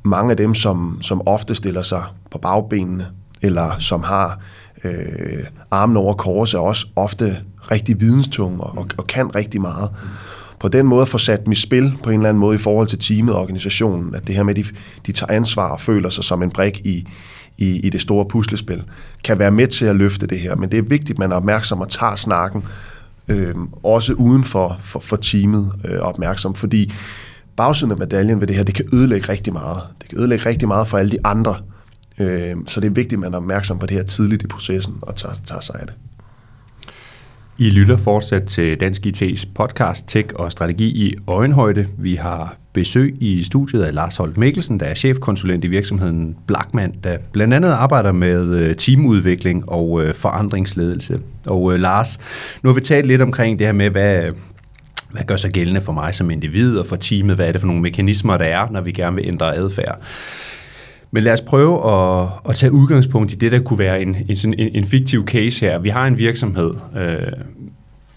Mange 0.02 0.30
af 0.30 0.36
dem, 0.36 0.54
som, 0.54 0.98
som 1.02 1.22
ofte 1.26 1.54
stiller 1.54 1.82
sig 1.82 2.02
på 2.30 2.38
bagbenene, 2.38 3.06
eller 3.42 3.78
som 3.78 4.02
har 4.02 4.40
øh, 4.84 5.44
armen 5.70 5.96
over 5.96 6.14
kors, 6.14 6.54
er 6.54 6.58
også 6.58 6.86
ofte 6.96 7.36
rigtig 7.70 8.00
videnstunge 8.00 8.60
og, 8.60 8.88
og 8.96 9.06
kan 9.06 9.34
rigtig 9.34 9.60
meget. 9.60 9.90
På 10.60 10.68
den 10.68 10.86
måde 10.86 11.06
får 11.06 11.18
sat 11.18 11.48
mit 11.48 11.58
spil 11.58 11.94
på 12.02 12.10
en 12.10 12.16
eller 12.16 12.28
anden 12.28 12.40
måde 12.40 12.54
i 12.54 12.58
forhold 12.58 12.88
til 12.88 12.98
teamet 12.98 13.34
og 13.34 13.40
organisationen, 13.40 14.14
at 14.14 14.26
det 14.26 14.34
her 14.34 14.42
med, 14.42 14.58
at 14.58 14.64
de, 14.64 14.70
de 15.06 15.12
tager 15.12 15.32
ansvar 15.32 15.68
og 15.68 15.80
føler 15.80 16.08
sig 16.08 16.24
som 16.24 16.42
en 16.42 16.50
brik 16.50 16.80
i, 16.84 17.08
i, 17.58 17.80
i 17.80 17.90
det 17.90 18.00
store 18.00 18.26
puslespil, 18.26 18.82
kan 19.24 19.38
være 19.38 19.50
med 19.50 19.66
til 19.66 19.84
at 19.84 19.96
løfte 19.96 20.26
det 20.26 20.38
her. 20.38 20.56
Men 20.56 20.70
det 20.70 20.78
er 20.78 20.82
vigtigt, 20.82 21.10
at 21.10 21.18
man 21.18 21.32
er 21.32 21.36
opmærksom 21.36 21.80
og 21.80 21.88
tager 21.88 22.16
snakken, 22.16 22.64
øh, 23.28 23.54
også 23.82 24.12
uden 24.12 24.44
for, 24.44 24.76
for, 24.80 25.00
for 25.00 25.16
teamet 25.16 25.72
øh, 25.84 25.98
opmærksom, 25.98 26.54
fordi 26.54 26.92
bagsiden 27.56 27.92
af 27.92 27.98
medaljen 27.98 28.40
ved 28.40 28.46
det 28.46 28.56
her, 28.56 28.62
det 28.62 28.74
kan 28.74 28.88
ødelægge 28.92 29.28
rigtig 29.28 29.52
meget. 29.52 29.82
Det 30.00 30.08
kan 30.08 30.18
ødelægge 30.18 30.46
rigtig 30.46 30.68
meget 30.68 30.88
for 30.88 30.98
alle 30.98 31.10
de 31.10 31.18
andre, 31.24 31.54
Øh, 31.54 31.75
Øhm, 32.18 32.68
så 32.68 32.80
det 32.80 32.86
er 32.86 32.90
vigtigt, 32.90 33.12
at 33.12 33.18
man 33.18 33.32
er 33.32 33.36
opmærksom 33.36 33.78
på 33.78 33.86
det 33.86 33.96
her 33.96 34.04
tidligt 34.04 34.42
i 34.42 34.46
processen 34.46 34.94
og 35.02 35.16
tager, 35.16 35.34
tager 35.44 35.60
sig 35.60 35.74
af 35.80 35.86
det. 35.86 35.94
I 37.58 37.70
lytter 37.70 37.96
fortsat 37.96 38.42
til 38.42 38.80
Dansk 38.80 39.06
IT's 39.06 39.48
podcast 39.54 40.08
Tech 40.08 40.28
og 40.34 40.52
Strategi 40.52 40.86
i 40.86 41.14
Øjenhøjde. 41.26 41.88
Vi 41.98 42.14
har 42.14 42.56
besøg 42.72 43.14
i 43.20 43.42
studiet 43.42 43.82
af 43.82 43.94
Lars 43.94 44.16
Holt 44.16 44.36
Mikkelsen, 44.36 44.80
der 44.80 44.86
er 44.86 44.94
chefkonsulent 44.94 45.64
i 45.64 45.68
virksomheden 45.68 46.36
Blackman, 46.46 46.94
der 47.04 47.18
blandt 47.32 47.54
andet 47.54 47.70
arbejder 47.70 48.12
med 48.12 48.54
øh, 48.54 48.74
teamudvikling 48.74 49.68
og 49.68 50.02
øh, 50.02 50.14
forandringsledelse. 50.14 51.20
Og 51.46 51.72
øh, 51.72 51.80
Lars, 51.80 52.18
nu 52.62 52.68
har 52.68 52.74
vi 52.74 52.80
talt 52.80 53.06
lidt 53.06 53.22
omkring 53.22 53.58
det 53.58 53.66
her 53.66 53.72
med, 53.72 53.90
hvad, 53.90 54.28
hvad 55.10 55.22
gør 55.26 55.36
sig 55.36 55.50
gældende 55.50 55.80
for 55.80 55.92
mig 55.92 56.14
som 56.14 56.30
individ 56.30 56.78
og 56.78 56.86
for 56.86 56.96
teamet? 56.96 57.36
Hvad 57.36 57.48
er 57.48 57.52
det 57.52 57.60
for 57.60 57.68
nogle 57.68 57.82
mekanismer, 57.82 58.36
der 58.36 58.44
er, 58.44 58.70
når 58.70 58.80
vi 58.80 58.92
gerne 58.92 59.16
vil 59.16 59.28
ændre 59.28 59.56
adfærd? 59.56 60.00
Men 61.16 61.24
lad 61.24 61.32
os 61.32 61.40
prøve 61.40 61.90
at, 61.90 62.28
at 62.48 62.54
tage 62.54 62.72
udgangspunkt 62.72 63.32
i 63.32 63.34
det, 63.34 63.52
der 63.52 63.58
kunne 63.58 63.78
være 63.78 64.02
en, 64.02 64.16
en, 64.28 64.54
en, 64.58 64.70
en 64.74 64.84
fiktiv 64.84 65.26
case 65.26 65.60
her. 65.60 65.78
Vi 65.78 65.88
har 65.88 66.06
en 66.06 66.18
virksomhed, 66.18 66.74
øh, 66.96 67.32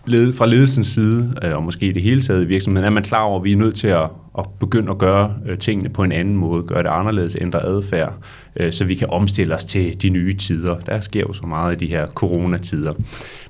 led, 0.06 0.34
fra 0.34 0.46
ledelsens 0.46 0.88
side, 0.88 1.34
øh, 1.44 1.56
og 1.56 1.64
måske 1.64 1.94
det 1.94 2.02
hele 2.02 2.22
taget 2.22 2.44
i 2.44 2.46
virksomheden, 2.46 2.86
er 2.86 2.90
man 2.90 3.04
klar 3.04 3.22
over, 3.22 3.40
at 3.40 3.44
vi 3.44 3.52
er 3.52 3.56
nødt 3.56 3.76
til 3.76 3.88
at, 3.88 4.10
at 4.38 4.46
begynde 4.60 4.92
at 4.92 4.98
gøre 4.98 5.34
øh, 5.46 5.58
tingene 5.58 5.90
på 5.90 6.04
en 6.04 6.12
anden 6.12 6.36
måde, 6.36 6.64
gøre 6.64 6.84
det 6.84 6.90
anderledes, 6.90 7.38
ændre 7.42 7.66
adfærd, 7.66 8.14
øh, 8.56 8.74
så 8.74 8.86
vi 8.86 8.96
kan 8.96 9.10
omstille 9.10 9.56
os 9.56 9.66
til 9.66 10.02
de 10.02 10.10
nye 10.10 10.34
tider. 10.34 10.80
Der 10.80 11.02
sker 11.02 11.20
jo 11.20 11.34
så 11.34 11.46
meget 11.46 11.82
i 11.82 11.86
de 11.86 11.92
her 11.92 12.08
coronatider. 12.08 12.94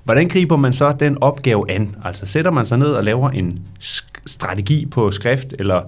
Hvordan 0.03 0.27
griber 0.27 0.57
man 0.57 0.73
så 0.73 0.95
den 0.99 1.17
opgave 1.21 1.71
an? 1.71 1.95
Altså 2.03 2.25
sætter 2.25 2.51
man 2.51 2.65
sig 2.65 2.77
ned 2.77 2.91
og 2.91 3.03
laver 3.03 3.29
en 3.29 3.59
strategi 4.25 4.85
på 4.85 5.11
skrift, 5.11 5.53
eller 5.59 5.81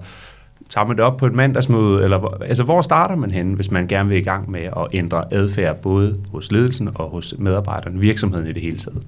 tager 0.74 0.86
man 0.86 0.96
det 0.96 1.04
op 1.04 1.16
på 1.16 1.26
et 1.26 1.34
mandagsmøde, 1.34 2.04
eller 2.04 2.42
altså 2.42 2.64
hvor 2.64 2.82
starter 2.82 3.16
man 3.16 3.30
henne, 3.30 3.54
hvis 3.54 3.70
man 3.70 3.86
gerne 3.86 4.08
vil 4.08 4.18
i 4.18 4.22
gang 4.22 4.50
med 4.50 4.60
at 4.60 4.86
ændre 4.92 5.34
adfærd, 5.34 5.76
både 5.76 6.18
hos 6.32 6.52
ledelsen 6.52 6.88
og 6.94 7.10
hos 7.10 7.34
medarbejderne, 7.38 8.00
virksomheden 8.00 8.46
i 8.46 8.52
det 8.52 8.62
hele 8.62 8.78
taget? 8.78 9.02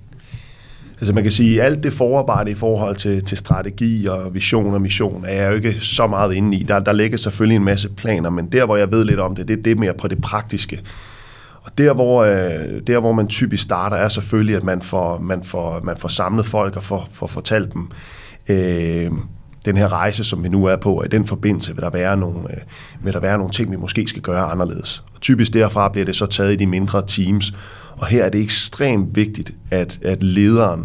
Altså 1.00 1.12
man 1.12 1.22
kan 1.22 1.32
sige, 1.32 1.62
at 1.62 1.66
alt 1.66 1.82
det 1.82 1.92
forarbejde 1.92 2.50
i 2.50 2.54
forhold 2.54 2.96
til, 2.96 3.24
til 3.24 3.38
strategi 3.38 4.06
og 4.06 4.34
vision 4.34 4.74
og 4.74 4.80
mission, 4.80 5.24
er 5.28 5.42
jeg 5.42 5.50
jo 5.50 5.56
ikke 5.56 5.80
så 5.80 6.06
meget 6.06 6.34
inde 6.34 6.56
i. 6.56 6.62
Der, 6.62 6.78
der 6.78 6.92
ligger 6.92 7.18
selvfølgelig 7.18 7.56
en 7.56 7.64
masse 7.64 7.88
planer, 7.88 8.30
men 8.30 8.46
der, 8.46 8.66
hvor 8.66 8.76
jeg 8.76 8.90
ved 8.90 9.04
lidt 9.04 9.20
om 9.20 9.36
det, 9.36 9.48
det, 9.48 9.58
er 9.58 9.62
det 9.62 9.78
mere 9.78 9.94
på 9.94 10.08
det 10.08 10.20
praktiske. 10.20 10.80
Og 11.62 11.78
der 11.78 11.94
hvor, 11.94 12.24
øh, 12.24 12.80
der, 12.86 13.00
hvor 13.00 13.12
man 13.12 13.26
typisk 13.26 13.62
starter, 13.62 13.96
er 13.96 14.08
selvfølgelig, 14.08 14.56
at 14.56 14.64
man 14.64 14.82
får, 14.82 15.18
man 15.18 15.44
får, 15.44 15.80
man 15.84 15.96
får 15.96 16.08
samlet 16.08 16.46
folk 16.46 16.76
og 16.76 16.82
får, 16.82 17.08
får 17.12 17.26
fortalt 17.26 17.72
dem, 17.72 17.88
øh, 18.48 19.10
den 19.64 19.76
her 19.76 19.92
rejse, 19.92 20.24
som 20.24 20.44
vi 20.44 20.48
nu 20.48 20.64
er 20.64 20.76
på, 20.76 20.94
og 20.94 21.04
i 21.04 21.08
den 21.08 21.26
forbindelse 21.26 21.74
vil 21.74 21.82
der 21.82 21.90
være 21.90 22.16
nogle, 22.16 22.38
øh, 22.50 22.56
vil 23.04 23.12
der 23.12 23.20
være 23.20 23.38
nogle 23.38 23.52
ting, 23.52 23.70
vi 23.70 23.76
måske 23.76 24.06
skal 24.08 24.22
gøre 24.22 24.44
anderledes. 24.44 25.04
Og 25.14 25.20
typisk 25.20 25.54
derfra 25.54 25.88
bliver 25.88 26.04
det 26.04 26.16
så 26.16 26.26
taget 26.26 26.52
i 26.52 26.56
de 26.56 26.66
mindre 26.66 27.02
teams, 27.06 27.54
og 27.96 28.06
her 28.06 28.24
er 28.24 28.28
det 28.28 28.40
ekstremt 28.40 29.16
vigtigt, 29.16 29.52
at, 29.70 29.98
at 30.02 30.22
lederen, 30.22 30.80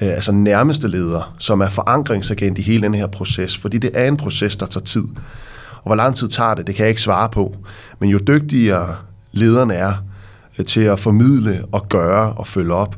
øh, 0.00 0.08
altså 0.08 0.32
nærmeste 0.32 0.88
leder, 0.88 1.34
som 1.38 1.60
er 1.60 1.68
forankringsagent 1.68 2.58
i 2.58 2.62
hele 2.62 2.82
den 2.82 2.94
her 2.94 3.06
proces, 3.06 3.58
fordi 3.58 3.78
det 3.78 3.90
er 3.94 4.08
en 4.08 4.16
proces, 4.16 4.56
der 4.56 4.66
tager 4.66 4.84
tid. 4.84 5.04
Og 5.74 5.82
hvor 5.84 5.94
lang 5.94 6.16
tid 6.16 6.28
tager 6.28 6.54
det, 6.54 6.66
det 6.66 6.74
kan 6.74 6.82
jeg 6.82 6.90
ikke 6.90 7.02
svare 7.02 7.28
på. 7.28 7.56
Men 7.98 8.10
jo 8.10 8.18
dygtigere 8.18 8.96
lederen 9.32 9.70
er 9.70 9.94
øh, 10.58 10.64
til 10.64 10.80
at 10.80 10.98
formidle 10.98 11.64
og 11.72 11.88
gøre 11.88 12.32
og 12.32 12.46
følge 12.46 12.74
op, 12.74 12.96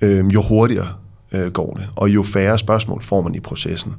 øh, 0.00 0.34
jo 0.34 0.42
hurtigere 0.42 0.99
øh, 1.32 1.52
går 1.52 1.74
det, 1.74 1.88
og 1.96 2.08
jo 2.08 2.22
færre 2.22 2.58
spørgsmål 2.58 3.02
får 3.02 3.22
man 3.22 3.34
i 3.34 3.40
processen. 3.40 3.92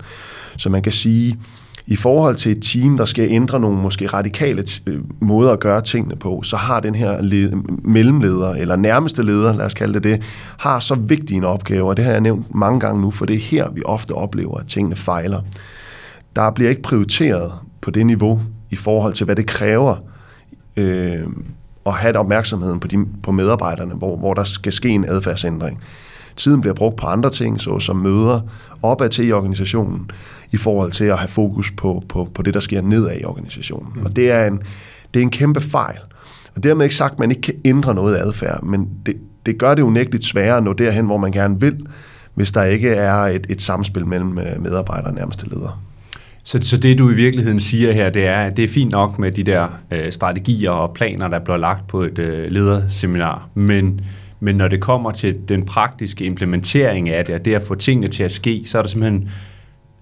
Så 0.58 0.70
man 0.70 0.82
kan 0.82 0.92
sige, 0.92 1.40
i 1.88 1.96
forhold 1.96 2.36
til 2.36 2.52
et 2.52 2.62
team, 2.62 2.98
der 2.98 3.06
skal 3.06 3.32
ændre 3.32 3.60
nogle 3.60 3.82
måske 3.82 4.08
radikale 4.08 4.64
øh, 4.88 5.00
måder 5.20 5.52
at 5.52 5.60
gøre 5.60 5.82
tingene 5.82 6.16
på, 6.16 6.42
så 6.44 6.58
har 6.58 6.80
den 6.80 6.96
her 6.96 7.22
led, 7.22 7.52
mellemleder, 7.84 8.50
eller 8.50 8.76
nærmeste 8.76 9.24
leder, 9.24 9.54
lad 9.54 9.66
os 9.66 9.74
kalde 9.74 9.94
det 9.94 10.04
det, 10.04 10.22
har 10.58 10.80
så 10.80 10.96
vigtig 10.96 11.38
en 11.38 11.44
opgave, 11.44 11.90
og 11.90 11.98
det 11.98 12.06
har 12.06 12.12
jeg 12.12 12.22
nævnt 12.22 12.56
mange 12.56 12.80
gange 12.80 13.02
nu, 13.02 13.12
for 13.12 13.26
det 13.26 13.36
er 13.36 13.40
her, 13.40 13.72
vi 13.72 13.82
ofte 13.86 14.12
oplever, 14.12 14.58
at 14.58 14.68
tingene 14.68 14.96
fejler. 14.96 15.42
Der 16.36 16.52
bliver 16.52 16.70
ikke 16.70 16.82
prioriteret 16.82 17.52
på 17.82 17.92
det 17.92 18.06
niveau, 18.06 18.42
i 18.70 18.76
forhold 18.76 19.14
til, 19.14 19.26
hvad 19.26 19.36
det 19.36 19.48
kræver 19.48 19.96
øh, 20.78 21.24
at 21.86 21.94
have 21.94 22.18
opmærksomheden 22.18 22.80
på, 22.80 22.88
de, 22.88 22.98
på 23.24 23.32
medarbejderne, 23.32 23.94
hvor, 23.94 24.18
hvor 24.18 24.34
der 24.34 24.44
skal 24.44 24.74
ske 24.74 24.90
en 24.90 25.06
adfærdsændring. 25.10 25.82
Tiden 26.36 26.62
bliver 26.62 26.74
brugt 26.74 26.96
på 26.96 27.08
andre 27.08 27.30
ting, 27.30 27.62
såsom 27.62 27.96
møder 27.96 28.42
opad 28.82 29.10
til 29.10 29.28
i 29.28 29.32
organisationen, 29.32 30.12
i 30.52 30.58
forhold 30.58 30.92
til 30.92 31.06
at 31.06 31.18
have 31.18 31.30
fokus 31.30 31.72
på, 31.78 32.04
på, 32.10 32.30
på 32.34 32.42
det, 32.42 32.54
der 32.54 32.60
sker 32.60 32.82
nedad 32.82 33.18
i 33.22 33.26
organisationen. 33.26 33.94
Mm. 33.96 34.06
Og 34.06 34.16
det 34.16 34.32
er, 34.32 34.48
en, 34.48 34.60
det 35.14 35.20
er 35.20 35.24
en 35.24 35.30
kæmpe 35.30 35.60
fejl. 35.60 35.98
Og 36.56 36.64
dermed 36.64 36.86
ikke 36.86 36.96
sagt, 36.96 37.14
at 37.14 37.20
man 37.20 37.32
ikke 37.32 37.42
kan 37.42 37.54
ændre 37.66 37.96
noget 37.96 38.18
adfærd, 38.18 38.64
men 38.64 38.90
det, 39.06 39.18
det 39.46 39.58
gør 39.58 39.76
det 39.76 39.82
unægteligt 39.82 40.26
sværere 40.26 40.58
at 40.58 40.64
nå 40.64 40.74
derhen, 40.74 41.06
hvor 41.06 41.18
man 41.18 41.32
gerne 41.32 41.60
vil, 41.60 41.86
hvis 42.34 42.52
der 42.52 42.64
ikke 42.64 42.90
er 42.90 43.16
et, 43.16 43.46
et 43.50 43.62
samspil 43.62 44.08
mellem 44.08 44.38
øh, 44.38 44.62
medarbejdere 44.62 45.08
og 45.08 45.14
nærmeste 45.14 45.50
ledere. 45.50 45.72
Så, 46.44 46.60
så 46.62 46.78
det 46.78 46.98
du 46.98 47.10
i 47.10 47.14
virkeligheden 47.14 47.60
siger 47.60 47.92
her, 47.92 48.10
det 48.10 48.28
er, 48.28 48.38
at 48.38 48.58
det 48.58 48.64
er 48.64 48.68
fint 48.68 48.92
nok 48.92 49.20
med 49.20 49.32
de 49.32 49.44
der 49.44 49.68
øh, 49.92 50.12
strategier 50.12 50.72
og 50.72 50.94
planer, 50.94 51.28
der 51.28 51.40
bliver 51.40 51.58
lagt 51.58 51.88
på 51.88 52.02
et 52.02 52.20
øh, 52.20 52.52
lederseminar, 52.52 53.50
men, 53.54 54.02
men 54.44 54.56
når 54.56 54.68
det 54.68 54.82
kommer 54.82 55.12
til 55.12 55.50
den 55.50 55.66
praktiske 55.66 56.26
implementering 56.26 57.10
af 57.10 57.26
det, 57.26 57.36
og 57.36 57.46
det 57.46 57.56
at 57.56 57.62
få 57.62 57.76
tingene 57.76 58.08
til 58.08 58.24
at 58.24 58.32
ske, 58.32 58.64
så 58.66 58.78
er 58.78 58.82
der 58.82 58.90
simpelthen 58.90 59.30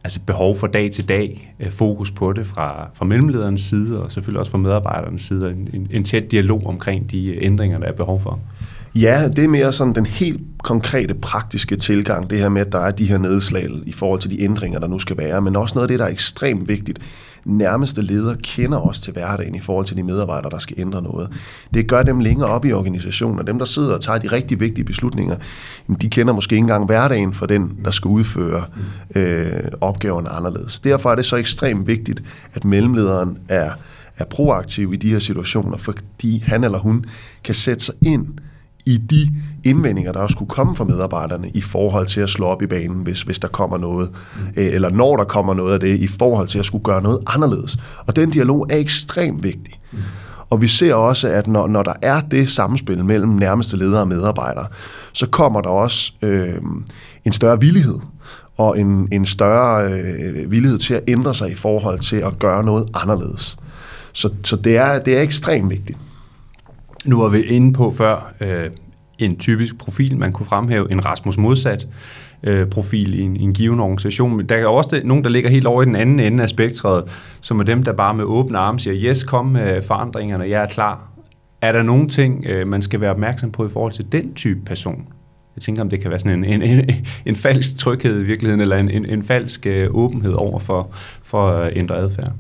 altså 0.04 0.20
behov 0.26 0.58
for 0.58 0.68
dag 0.68 0.92
til 0.92 1.10
dag 1.10 1.56
øh, 1.60 1.72
fokus 1.72 2.12
på 2.12 2.34
det 2.34 2.48
fra, 2.48 2.90
fra 2.94 3.06
mellemlederens 3.06 3.62
side, 3.62 4.04
og 4.04 4.12
selvfølgelig 4.12 4.40
også 4.40 4.52
fra 4.52 4.58
medarbejdernes 4.58 5.22
side, 5.22 5.52
en, 5.52 5.70
en, 5.74 5.88
en 5.92 6.04
tæt 6.04 6.32
dialog 6.32 6.66
omkring 6.66 7.12
de 7.12 7.28
øh, 7.28 7.38
ændringer, 7.42 7.78
der 7.78 7.86
er 7.86 7.94
behov 7.94 8.20
for. 8.20 8.40
Ja, 8.96 9.28
det 9.28 9.44
er 9.44 9.48
mere 9.48 9.74
sådan 9.74 9.96
den 9.96 10.06
helt 10.06 10.42
konkrete, 10.64 11.14
praktiske 11.14 11.76
tilgang, 11.76 12.30
det 12.30 12.40
her 12.40 12.50
med, 12.50 12.62
at 12.62 12.72
der 12.72 12.80
er 12.80 12.92
de 12.92 13.06
her 13.06 13.18
nedslag 13.18 13.70
i 13.86 13.92
forhold 13.92 14.20
til 14.20 14.32
de 14.32 14.42
ændringer, 14.42 14.80
der 14.80 14.88
nu 14.88 15.00
skal 15.00 15.18
være, 15.18 15.42
men 15.42 15.56
også 15.56 15.76
noget 15.76 15.84
af 15.84 15.88
det, 15.88 16.00
der 16.00 16.06
er 16.06 16.10
ekstremt 16.10 16.68
vigtigt. 16.68 17.00
Nærmeste 17.46 18.02
leder 18.02 18.36
kender 18.44 18.78
også 18.78 19.02
til 19.02 19.14
hverdagen 19.14 19.56
i 19.56 19.60
forhold 19.60 19.86
til 19.86 19.98
de 19.98 20.04
medarbejdere, 20.04 20.52
der 20.52 20.60
skal 20.60 20.76
ændre 20.80 21.02
noget. 21.02 21.30
Det 21.74 21.88
gør 21.88 22.04
dem 22.04 22.20
længere 22.20 22.50
op 22.50 22.66
i 22.66 22.74
organisationen, 22.74 23.40
og 23.40 23.48
dem, 23.48 23.58
der 23.58 23.66
sidder 23.66 23.94
og 23.94 24.02
tager 24.02 24.20
de 24.20 24.28
rigtig 24.28 24.60
vigtige 24.60 24.86
beslutninger, 24.86 25.36
de 26.02 26.10
kender 26.10 26.34
måske 26.34 26.54
ikke 26.54 26.64
engang 26.64 26.86
hverdagen 26.86 27.34
for 27.34 27.46
den, 27.46 27.78
der 27.86 27.92
skal 27.92 28.10
udføre 28.10 28.66
øh, 29.16 29.52
opgaverne 29.82 30.30
anderledes. 30.30 30.80
Derfor 30.80 31.12
er 31.12 31.16
det 31.16 31.26
så 31.26 31.36
ekstremt 31.36 31.88
vigtigt, 31.88 32.24
at 32.54 32.66
mellemlederen 32.66 33.38
er, 33.50 33.72
er 34.18 34.26
proaktiv 34.26 34.94
i 34.94 34.96
de 34.96 35.10
her 35.10 35.20
situationer, 35.20 35.78
fordi 35.78 36.44
han 36.48 36.64
eller 36.64 36.80
hun 36.80 37.06
kan 37.44 37.56
sætte 37.56 37.86
sig 37.86 37.96
ind 38.06 38.28
i 38.90 38.98
de 38.98 39.32
indvendinger, 39.64 40.12
der 40.12 40.20
også 40.20 40.34
skulle 40.34 40.50
komme 40.50 40.76
fra 40.76 40.84
medarbejderne 40.84 41.50
i 41.50 41.62
forhold 41.62 42.08
til 42.08 42.22
at 42.22 42.30
slå 42.30 42.46
op 42.46 42.62
i 42.62 42.68
banen, 42.68 42.98
hvis, 43.04 43.22
hvis 43.22 43.40
der 43.40 43.48
kommer 43.48 43.78
noget, 43.78 44.10
mm. 44.36 44.54
eller 44.56 44.90
når 44.90 45.18
der 45.18 45.24
kommer 45.24 45.54
noget 45.54 45.74
af 45.74 45.80
det, 45.80 46.00
i 46.00 46.08
forhold 46.08 46.48
til 46.48 46.60
at 46.60 46.66
skulle 46.66 46.84
gøre 46.84 47.02
noget 47.02 47.20
anderledes. 47.28 47.78
Og 48.08 48.16
den 48.16 48.30
dialog 48.30 48.68
er 48.70 48.78
ekstremt 48.78 49.44
vigtig. 49.44 49.80
Mm. 49.92 49.98
Og 50.50 50.62
vi 50.62 50.68
ser 50.68 50.94
også, 50.94 51.28
at 51.28 51.48
når, 51.48 51.68
når 51.68 51.84
der 51.84 51.94
er 52.02 52.22
det 52.22 52.50
samspil 52.50 53.06
mellem 53.06 53.30
nærmeste 53.30 53.78
ledere 53.78 54.02
og 54.02 54.08
medarbejdere, 54.08 54.68
så 55.14 55.28
kommer 55.28 55.62
der 55.62 55.70
også 55.70 56.12
øh, 56.22 56.56
en 57.26 57.34
større 57.34 57.60
villighed 57.60 58.00
og 58.58 58.80
en, 58.80 59.08
en 59.12 59.26
større 59.26 59.92
øh, 59.94 60.52
villighed 60.52 60.80
til 60.80 60.94
at 60.94 61.04
ændre 61.08 61.36
sig 61.36 61.52
i 61.52 61.56
forhold 61.56 62.00
til 62.00 62.16
at 62.16 62.40
gøre 62.40 62.64
noget 62.64 62.86
anderledes. 62.94 63.58
Så, 64.14 64.30
så 64.44 64.56
det, 64.56 64.78
er, 64.78 65.00
det 65.00 65.18
er 65.18 65.22
ekstremt 65.22 65.70
vigtigt. 65.70 65.98
Nu 67.06 67.22
var 67.22 67.28
vi 67.28 67.42
inde 67.42 67.74
på 67.74 67.92
før 67.92 68.34
øh, 68.42 68.70
en 69.20 69.38
typisk 69.38 69.78
profil, 69.78 70.18
man 70.18 70.34
kunne 70.34 70.46
fremhæve, 70.46 70.92
en 70.92 71.06
Rasmus 71.06 71.38
modsat 71.38 71.88
øh, 72.44 72.68
profil 72.68 73.20
i 73.20 73.22
en, 73.22 73.36
i 73.36 73.44
en 73.44 73.54
given 73.54 73.80
organisation. 73.80 74.38
Men 74.38 74.50
der 74.50 74.56
er 74.56 74.66
også 74.66 75.02
nogen, 75.04 75.24
der 75.24 75.30
ligger 75.30 75.50
helt 75.50 75.68
over 75.68 75.82
i 75.82 75.86
den 75.86 75.96
anden 75.96 76.20
ende 76.20 76.44
af 76.44 76.50
spektret, 76.50 77.04
som 77.42 77.60
er 77.60 77.64
dem, 77.64 77.84
der 77.84 77.94
bare 77.94 78.14
med 78.14 78.24
åbne 78.24 78.58
arme 78.58 78.80
siger, 78.80 78.96
yes, 78.96 79.24
kom 79.24 79.46
med 79.46 79.82
forandringerne, 79.82 80.44
jeg 80.44 80.64
er 80.64 80.68
klar. 80.68 81.10
Er 81.62 81.72
der 81.72 81.84
nogle 81.84 82.08
ting, 82.08 82.46
øh, 82.46 82.68
man 82.68 82.82
skal 82.82 83.02
være 83.02 83.12
opmærksom 83.12 83.52
på 83.52 83.66
i 83.66 83.70
forhold 83.70 83.92
til 83.92 84.06
den 84.12 84.34
type 84.34 84.60
person? 84.66 85.08
Jeg 85.56 85.62
tænker, 85.62 85.82
om 85.82 85.90
det 85.90 86.02
kan 86.02 86.10
være 86.10 86.20
sådan 86.20 86.44
en, 86.44 86.62
en, 86.62 86.62
en, 86.62 86.90
en 87.26 87.36
falsk 87.36 87.78
tryghed 87.78 88.22
i 88.22 88.24
virkeligheden, 88.24 88.62
eller 88.62 88.78
en, 88.78 88.90
en, 88.90 89.06
en 89.06 89.24
falsk 89.24 89.66
øh, 89.66 89.88
åbenhed 89.92 90.34
over 90.34 90.60
for, 90.60 90.90
for 91.24 91.48
øh, 91.48 91.68
at 91.68 91.74
ændre 91.76 91.98
adfærd 91.98 92.34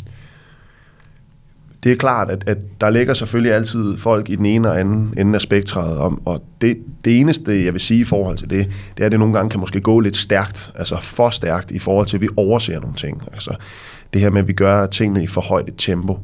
det 1.83 1.91
er 1.91 1.95
klart, 1.95 2.29
at, 2.29 2.43
at 2.47 2.57
der 2.81 2.89
ligger 2.89 3.13
selvfølgelig 3.13 3.53
altid 3.53 3.97
folk 3.97 4.29
i 4.29 4.35
den 4.35 4.45
ene 4.45 4.69
og 4.69 4.79
anden 4.79 5.13
ende 5.17 5.35
af 5.35 5.41
spektret 5.41 5.97
om, 5.97 6.21
og 6.25 6.43
det, 6.61 6.77
det 7.05 7.19
eneste, 7.19 7.65
jeg 7.65 7.73
vil 7.73 7.81
sige 7.81 7.99
i 7.99 8.03
forhold 8.03 8.37
til 8.37 8.49
det, 8.49 8.67
det 8.97 9.03
er, 9.03 9.05
at 9.05 9.11
det 9.11 9.19
nogle 9.19 9.33
gange 9.33 9.49
kan 9.49 9.59
måske 9.59 9.81
gå 9.81 9.99
lidt 9.99 10.15
stærkt, 10.15 10.71
altså 10.75 10.97
for 11.01 11.29
stærkt 11.29 11.71
i 11.71 11.79
forhold 11.79 12.07
til, 12.07 12.17
at 12.17 12.21
vi 12.21 12.29
overser 12.37 12.79
nogle 12.79 12.95
ting. 12.95 13.21
Altså 13.33 13.55
det 14.13 14.21
her 14.21 14.29
med, 14.29 14.41
at 14.41 14.47
vi 14.47 14.53
gør 14.53 14.85
tingene 14.85 15.23
i 15.23 15.27
for 15.27 15.41
højt 15.41 15.67
et 15.67 15.73
tempo 15.77 16.19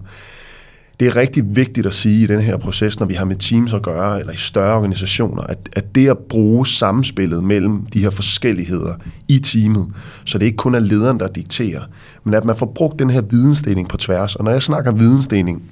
det 0.99 1.08
er 1.08 1.15
rigtig 1.15 1.55
vigtigt 1.55 1.88
at 1.88 1.93
sige 1.93 2.23
i 2.23 2.27
den 2.27 2.41
her 2.41 2.58
proces, 2.58 2.99
når 2.99 3.08
vi 3.08 3.13
har 3.13 3.25
med 3.25 3.36
teams 3.36 3.73
at 3.73 3.81
gøre, 3.81 4.19
eller 4.19 4.34
i 4.34 4.38
større 4.38 4.77
organisationer, 4.77 5.43
at, 5.43 5.58
at 5.73 5.95
det 5.95 6.10
at 6.10 6.17
bruge 6.17 6.67
samspillet 6.67 7.43
mellem 7.43 7.86
de 7.86 7.99
her 7.99 8.10
forskelligheder 8.10 8.93
i 9.27 9.39
teamet, 9.39 9.88
så 10.25 10.38
det 10.38 10.45
ikke 10.45 10.58
kun 10.58 10.75
er 10.75 10.79
lederen, 10.79 11.19
der 11.19 11.27
dikterer, 11.27 11.81
men 12.23 12.34
at 12.34 12.45
man 12.45 12.55
får 12.55 12.71
brugt 12.75 12.99
den 12.99 13.10
her 13.10 13.21
vidensdeling 13.21 13.89
på 13.89 13.97
tværs. 13.97 14.36
Og 14.36 14.43
når 14.43 14.51
jeg 14.51 14.63
snakker 14.63 14.91
vidensdeling, 14.91 15.63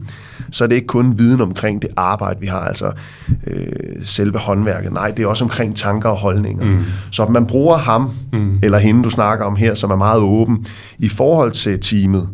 så 0.50 0.64
er 0.64 0.68
det 0.68 0.74
ikke 0.74 0.86
kun 0.86 1.18
viden 1.18 1.40
omkring 1.40 1.82
det 1.82 1.90
arbejde, 1.96 2.40
vi 2.40 2.46
har, 2.46 2.60
altså 2.60 2.92
øh, 3.46 3.66
selve 4.04 4.38
håndværket. 4.38 4.92
Nej, 4.92 5.10
det 5.10 5.22
er 5.22 5.26
også 5.26 5.44
omkring 5.44 5.76
tanker 5.76 6.08
og 6.08 6.16
holdninger. 6.16 6.64
Mm. 6.64 6.84
Så 7.10 7.22
at 7.22 7.28
man 7.28 7.46
bruger 7.46 7.76
ham, 7.76 8.10
mm. 8.32 8.58
eller 8.62 8.78
hende, 8.78 9.02
du 9.02 9.10
snakker 9.10 9.44
om 9.44 9.56
her, 9.56 9.74
som 9.74 9.90
er 9.90 9.96
meget 9.96 10.20
åben, 10.20 10.66
i 10.98 11.08
forhold 11.08 11.52
til 11.52 11.80
teamet, 11.80 12.28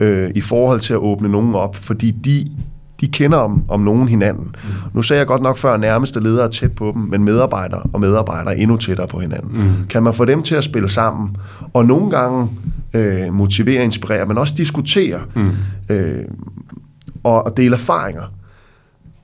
øh, 0.00 0.30
i 0.34 0.40
forhold 0.40 0.80
til 0.80 0.92
at 0.92 0.98
åbne 0.98 1.28
nogen 1.28 1.54
op, 1.54 1.76
fordi 1.76 2.10
de, 2.10 2.46
de 3.00 3.08
kender 3.08 3.38
om, 3.38 3.64
om 3.68 3.80
nogen 3.80 4.08
hinanden. 4.08 4.44
Mm. 4.44 4.70
Nu 4.94 5.02
sagde 5.02 5.18
jeg 5.18 5.26
godt 5.26 5.42
nok 5.42 5.56
før, 5.56 5.74
at 5.74 5.80
nærmeste 5.80 6.20
ledere 6.20 6.44
er 6.44 6.50
tæt 6.50 6.72
på 6.72 6.92
dem, 6.94 7.02
men 7.02 7.24
medarbejdere 7.24 7.82
og 7.92 8.00
medarbejdere 8.00 8.56
er 8.56 8.62
endnu 8.62 8.76
tættere 8.76 9.08
på 9.08 9.20
hinanden. 9.20 9.52
Mm. 9.52 9.86
Kan 9.88 10.02
man 10.02 10.14
få 10.14 10.24
dem 10.24 10.42
til 10.42 10.54
at 10.54 10.64
spille 10.64 10.88
sammen, 10.88 11.36
og 11.72 11.86
nogle 11.86 12.10
gange 12.10 12.48
øh, 12.94 13.34
motivere, 13.34 13.84
inspirere, 13.84 14.26
men 14.26 14.38
også 14.38 14.54
diskutere 14.56 15.20
mm. 15.34 15.50
øh, 15.88 16.24
og, 17.24 17.46
og 17.46 17.56
dele 17.56 17.74
erfaringer, 17.74 18.32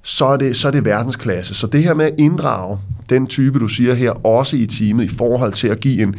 så 0.02 0.24
er, 0.24 0.36
det, 0.36 0.56
så 0.56 0.68
er 0.68 0.72
det 0.72 0.84
verdensklasse. 0.84 1.54
Så 1.54 1.66
det 1.66 1.82
her 1.82 1.94
med 1.94 2.04
at 2.04 2.14
inddrage 2.18 2.78
den 3.10 3.26
type, 3.26 3.58
du 3.58 3.68
siger 3.68 3.94
her, 3.94 4.10
også 4.10 4.56
i 4.56 4.66
teamet, 4.66 5.04
i 5.04 5.08
forhold 5.08 5.52
til 5.52 5.68
at 5.68 5.80
give 5.80 6.02
en, 6.02 6.14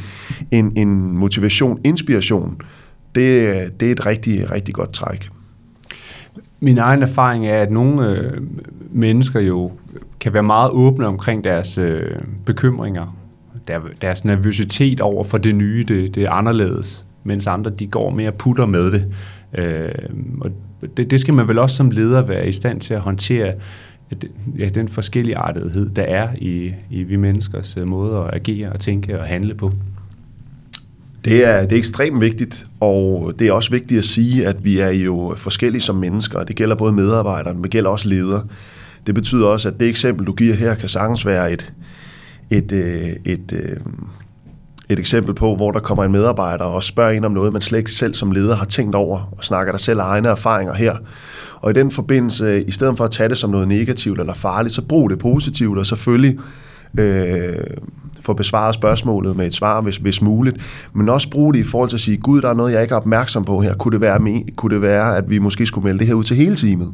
en, 0.51 0.71
en 0.75 1.17
motivation, 1.17 1.79
inspiration, 1.83 2.57
det, 3.15 3.79
det 3.79 3.87
er 3.87 3.91
et 3.91 4.05
rigtig, 4.05 4.51
rigtig 4.51 4.75
godt 4.75 4.93
træk. 4.93 5.29
Min 6.59 6.77
egen 6.77 7.01
erfaring 7.01 7.47
er, 7.47 7.61
at 7.61 7.71
nogle 7.71 8.09
øh, 8.09 8.41
mennesker 8.91 9.39
jo 9.39 9.71
kan 10.19 10.33
være 10.33 10.43
meget 10.43 10.71
åbne 10.71 11.07
omkring 11.07 11.43
deres 11.43 11.77
øh, 11.77 12.15
bekymringer, 12.45 13.17
der, 13.67 13.79
deres 14.01 14.25
nervøsitet 14.25 15.01
over 15.01 15.23
for 15.23 15.37
det 15.37 15.55
nye, 15.55 15.85
det, 15.87 16.15
det 16.15 16.23
er 16.23 16.31
anderledes, 16.31 17.05
mens 17.23 17.47
andre 17.47 17.71
de 17.71 17.87
går 17.87 18.09
mere 18.09 18.31
putter 18.31 18.65
med 18.65 18.91
det. 18.91 19.05
Øh, 19.53 19.89
og 20.41 20.51
det, 20.97 21.11
det 21.11 21.21
skal 21.21 21.33
man 21.33 21.47
vel 21.47 21.59
også 21.59 21.75
som 21.75 21.91
leder 21.91 22.21
være 22.21 22.47
i 22.47 22.51
stand 22.51 22.81
til 22.81 22.93
at 22.93 22.99
håndtere, 22.99 23.53
ja, 24.59 24.69
den 24.69 24.87
forskellige 24.87 25.37
artighed, 25.37 25.89
der 25.89 26.03
er 26.03 26.27
i, 26.35 26.73
i 26.89 27.03
vi 27.03 27.15
menneskers 27.15 27.77
øh, 27.77 27.87
måde 27.87 28.17
at 28.17 28.33
agere 28.33 28.71
og 28.71 28.79
tænke 28.79 29.19
og 29.19 29.25
handle 29.25 29.55
på. 29.55 29.71
Det 31.25 31.45
er, 31.45 31.61
det 31.61 31.71
er 31.71 31.77
ekstremt 31.77 32.21
vigtigt, 32.21 32.65
og 32.79 33.33
det 33.39 33.47
er 33.47 33.51
også 33.51 33.71
vigtigt 33.71 33.97
at 33.97 34.05
sige, 34.05 34.47
at 34.47 34.65
vi 34.65 34.79
er 34.79 34.89
jo 34.89 35.33
forskellige 35.37 35.81
som 35.81 35.95
mennesker, 35.95 36.39
og 36.39 36.47
det 36.47 36.55
gælder 36.55 36.75
både 36.75 36.93
medarbejdere, 36.93 37.53
men 37.53 37.63
det 37.63 37.71
gælder 37.71 37.89
også 37.89 38.09
ledere. 38.09 38.43
Det 39.07 39.15
betyder 39.15 39.45
også, 39.45 39.69
at 39.69 39.79
det 39.79 39.89
eksempel, 39.89 40.27
du 40.27 40.33
giver 40.33 40.55
her, 40.55 40.75
kan 40.75 40.89
sagtens 40.89 41.25
være 41.25 41.51
et, 41.51 41.73
et, 42.49 42.71
øh, 42.71 43.09
et, 43.25 43.51
et, 43.51 43.77
et 44.89 44.99
eksempel 44.99 45.35
på, 45.35 45.55
hvor 45.55 45.71
der 45.71 45.79
kommer 45.79 46.03
en 46.03 46.11
medarbejder 46.11 46.65
og 46.65 46.83
spørger 46.83 47.11
en 47.11 47.25
om 47.25 47.31
noget, 47.31 47.53
man 47.53 47.61
slet 47.61 47.77
ikke 47.77 47.91
selv 47.91 48.13
som 48.13 48.31
leder 48.31 48.55
har 48.55 48.65
tænkt 48.65 48.95
over, 48.95 49.33
og 49.37 49.43
snakker 49.43 49.73
der 49.73 49.79
selv 49.79 49.99
af 49.99 50.05
egne 50.05 50.27
erfaringer 50.27 50.73
her. 50.73 50.95
Og 51.55 51.71
i 51.71 51.73
den 51.73 51.91
forbindelse, 51.91 52.63
i 52.63 52.71
stedet 52.71 52.97
for 52.97 53.03
at 53.03 53.11
tage 53.11 53.29
det 53.29 53.37
som 53.37 53.49
noget 53.49 53.67
negativt 53.67 54.19
eller 54.19 54.33
farligt, 54.33 54.73
så 54.73 54.81
brug 54.81 55.09
det 55.09 55.19
positivt, 55.19 55.77
og 55.77 55.85
selvfølgelig 55.85 56.39
øh, 56.99 57.57
få 58.25 58.33
besvaret 58.33 58.75
spørgsmålet 58.75 59.35
med 59.35 59.47
et 59.47 59.53
svar, 59.53 59.81
hvis, 59.81 59.97
hvis 59.97 60.21
muligt, 60.21 60.87
men 60.93 61.09
også 61.09 61.29
bruge 61.29 61.53
det 61.53 61.59
i 61.59 61.63
forhold 61.63 61.89
til 61.89 61.97
at 61.97 62.01
sige, 62.01 62.17
gud, 62.17 62.41
der 62.41 62.49
er 62.49 62.53
noget, 62.53 62.73
jeg 62.73 62.81
ikke 62.81 62.93
er 62.93 62.97
opmærksom 62.97 63.45
på 63.45 63.61
her. 63.61 63.75
Kunne 63.75 63.91
det 63.91 64.01
være, 64.01 64.43
kunne 64.55 64.73
det 64.73 64.81
være 64.81 65.17
at 65.17 65.29
vi 65.29 65.39
måske 65.39 65.65
skulle 65.65 65.85
melde 65.85 65.99
det 65.99 66.07
her 66.07 66.13
ud 66.13 66.23
til 66.23 66.37
hele 66.37 66.55
teamet? 66.55 66.93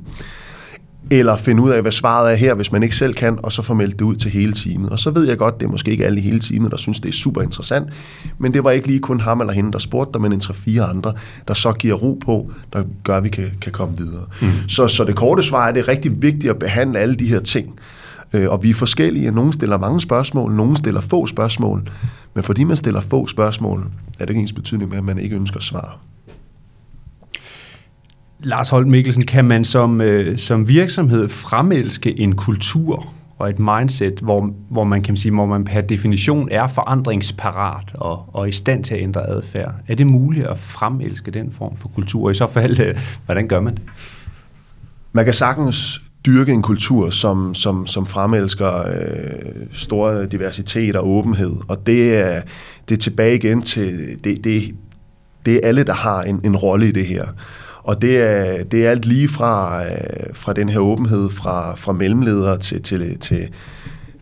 eller 1.11 1.37
finde 1.37 1.63
ud 1.63 1.69
af, 1.69 1.81
hvad 1.81 1.91
svaret 1.91 2.31
er 2.31 2.35
her, 2.35 2.53
hvis 2.53 2.71
man 2.71 2.83
ikke 2.83 2.95
selv 2.95 3.13
kan, 3.13 3.39
og 3.43 3.51
så 3.51 3.61
få 3.61 3.73
meldt 3.73 3.99
det 3.99 4.05
ud 4.05 4.15
til 4.15 4.31
hele 4.31 4.53
teamet. 4.53 4.89
Og 4.89 4.99
så 4.99 5.11
ved 5.11 5.27
jeg 5.27 5.37
godt, 5.37 5.59
det 5.59 5.65
er 5.65 5.69
måske 5.69 5.91
ikke 5.91 6.05
alle 6.05 6.19
i 6.19 6.21
hele 6.21 6.39
teamet, 6.39 6.71
der 6.71 6.77
synes, 6.77 6.99
det 6.99 7.09
er 7.09 7.13
super 7.13 7.41
interessant, 7.41 7.87
men 8.37 8.53
det 8.53 8.63
var 8.63 8.71
ikke 8.71 8.87
lige 8.87 8.99
kun 8.99 9.19
ham 9.19 9.39
eller 9.39 9.53
hende, 9.53 9.71
der 9.71 9.79
spurgte 9.79 10.13
der, 10.13 10.19
men 10.19 10.33
en 10.33 10.41
3-4 10.43 10.89
andre, 10.89 11.13
der 11.47 11.53
så 11.53 11.73
giver 11.73 11.95
ro 11.95 12.19
på, 12.25 12.51
der 12.73 12.83
gør, 13.03 13.17
at 13.17 13.23
vi 13.23 13.29
kan, 13.29 13.51
kan 13.61 13.71
komme 13.71 13.97
videre. 13.97 14.25
Mm. 14.41 14.47
Så, 14.67 14.87
så 14.87 15.03
det 15.03 15.15
korte 15.15 15.43
svar 15.43 15.63
er, 15.63 15.69
at 15.69 15.75
det 15.75 15.81
er 15.81 15.87
rigtig 15.87 16.21
vigtigt 16.21 16.49
at 16.49 16.59
behandle 16.59 16.99
alle 16.99 17.15
de 17.15 17.27
her 17.27 17.39
ting. 17.39 17.79
Øh, 18.33 18.49
og 18.49 18.63
vi 18.63 18.69
er 18.69 18.73
forskellige. 18.73 19.31
Nogle 19.31 19.53
stiller 19.53 19.77
mange 19.77 20.01
spørgsmål, 20.01 20.51
nogle 20.51 20.77
stiller 20.77 21.01
få 21.01 21.27
spørgsmål. 21.27 21.89
Men 22.33 22.43
fordi 22.43 22.63
man 22.63 22.77
stiller 22.77 23.01
få 23.01 23.27
spørgsmål, 23.27 23.87
er 24.19 24.25
det 24.25 24.29
ikke 24.29 24.41
ens 24.41 24.53
betydning 24.53 24.89
med, 24.89 24.97
at 24.97 25.03
man 25.03 25.19
ikke 25.19 25.35
ønsker 25.35 25.59
svar. 25.59 25.99
Lars 28.39 28.69
Holt 28.69 28.87
Mikkelsen, 28.87 29.25
kan 29.25 29.45
man 29.45 29.65
som, 29.65 30.01
øh, 30.01 30.37
som 30.37 30.67
virksomhed 30.67 31.29
fremelske 31.29 32.19
en 32.19 32.35
kultur 32.35 33.13
og 33.37 33.49
et 33.49 33.59
mindset, 33.59 34.19
hvor, 34.19 34.53
hvor 34.69 34.83
man 34.83 35.03
kan 35.03 35.17
sige, 35.17 35.31
hvor 35.31 35.45
man 35.45 35.63
per 35.63 35.81
definition 35.81 36.47
er 36.51 36.67
forandringsparat 36.67 37.91
og, 37.93 38.29
og 38.33 38.49
i 38.49 38.51
stand 38.51 38.83
til 38.83 38.93
at 38.93 39.01
ændre 39.01 39.29
adfærd? 39.29 39.73
Er 39.87 39.95
det 39.95 40.07
muligt 40.07 40.47
at 40.47 40.59
fremelske 40.59 41.31
den 41.31 41.51
form 41.51 41.77
for 41.77 41.87
kultur? 41.87 42.25
Og 42.25 42.31
i 42.31 42.35
så 42.35 42.47
fald, 42.47 42.79
øh, 42.79 42.97
hvordan 43.25 43.47
gør 43.47 43.59
man 43.59 43.75
det? 43.75 43.81
Man 45.13 45.25
kan 45.25 45.33
sagtens 45.33 46.01
dyrke 46.25 46.51
en 46.51 46.61
kultur, 46.61 47.09
som, 47.09 47.55
som, 47.55 47.87
som 47.87 48.05
fremelsker 48.05 48.87
øh, 48.87 49.65
stor 49.73 50.25
diversitet 50.25 50.95
og 50.95 51.07
åbenhed. 51.07 51.55
Og 51.67 51.87
det 51.87 52.17
er, 52.17 52.41
det 52.89 52.95
er 52.95 52.99
tilbage 52.99 53.35
igen 53.35 53.61
til, 53.61 54.19
det, 54.23 54.43
det, 54.43 54.75
det 55.45 55.55
er 55.55 55.59
alle, 55.63 55.83
der 55.83 55.93
har 55.93 56.21
en, 56.21 56.41
en 56.43 56.55
rolle 56.55 56.87
i 56.87 56.91
det 56.91 57.05
her. 57.05 57.25
Og 57.83 58.01
det 58.01 58.17
er, 58.17 58.63
det 58.63 58.85
er 58.85 58.91
alt 58.91 59.05
lige 59.05 59.27
fra, 59.27 59.83
øh, 59.85 59.89
fra 60.33 60.53
den 60.53 60.69
her 60.69 60.79
åbenhed 60.79 61.29
fra, 61.29 61.75
fra 61.75 61.93
mellemledere 61.93 62.57
til, 62.57 62.81
til, 62.81 63.19
til, 63.19 63.49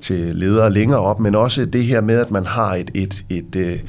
til 0.02 0.36
ledere 0.36 0.70
længere 0.70 1.00
op, 1.00 1.20
men 1.20 1.36
også 1.36 1.66
det 1.66 1.84
her 1.84 2.02
med, 2.02 2.20
at 2.20 2.32
man 2.32 2.46
har 2.46 2.76
et, 2.76 2.92
et, 2.94 3.24
et, 3.30 3.46
et 3.56 3.56
øh, 3.56 3.80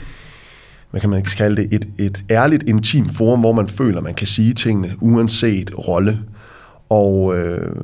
hvad 0.90 1.01
kan 1.01 1.11
man 1.11 1.23
kalde 1.23 1.62
det, 1.62 1.75
et, 1.75 1.88
et 1.99 2.25
ærligt, 2.31 2.62
intimt 2.62 3.16
forum, 3.16 3.40
hvor 3.40 3.53
man 3.53 3.68
føler, 3.68 4.01
man 4.01 4.14
kan 4.14 4.27
sige 4.27 4.55
tingene, 4.55 4.92
uanset 5.01 5.71
rolle. 5.88 6.18
Og 6.88 7.38
øh, 7.38 7.77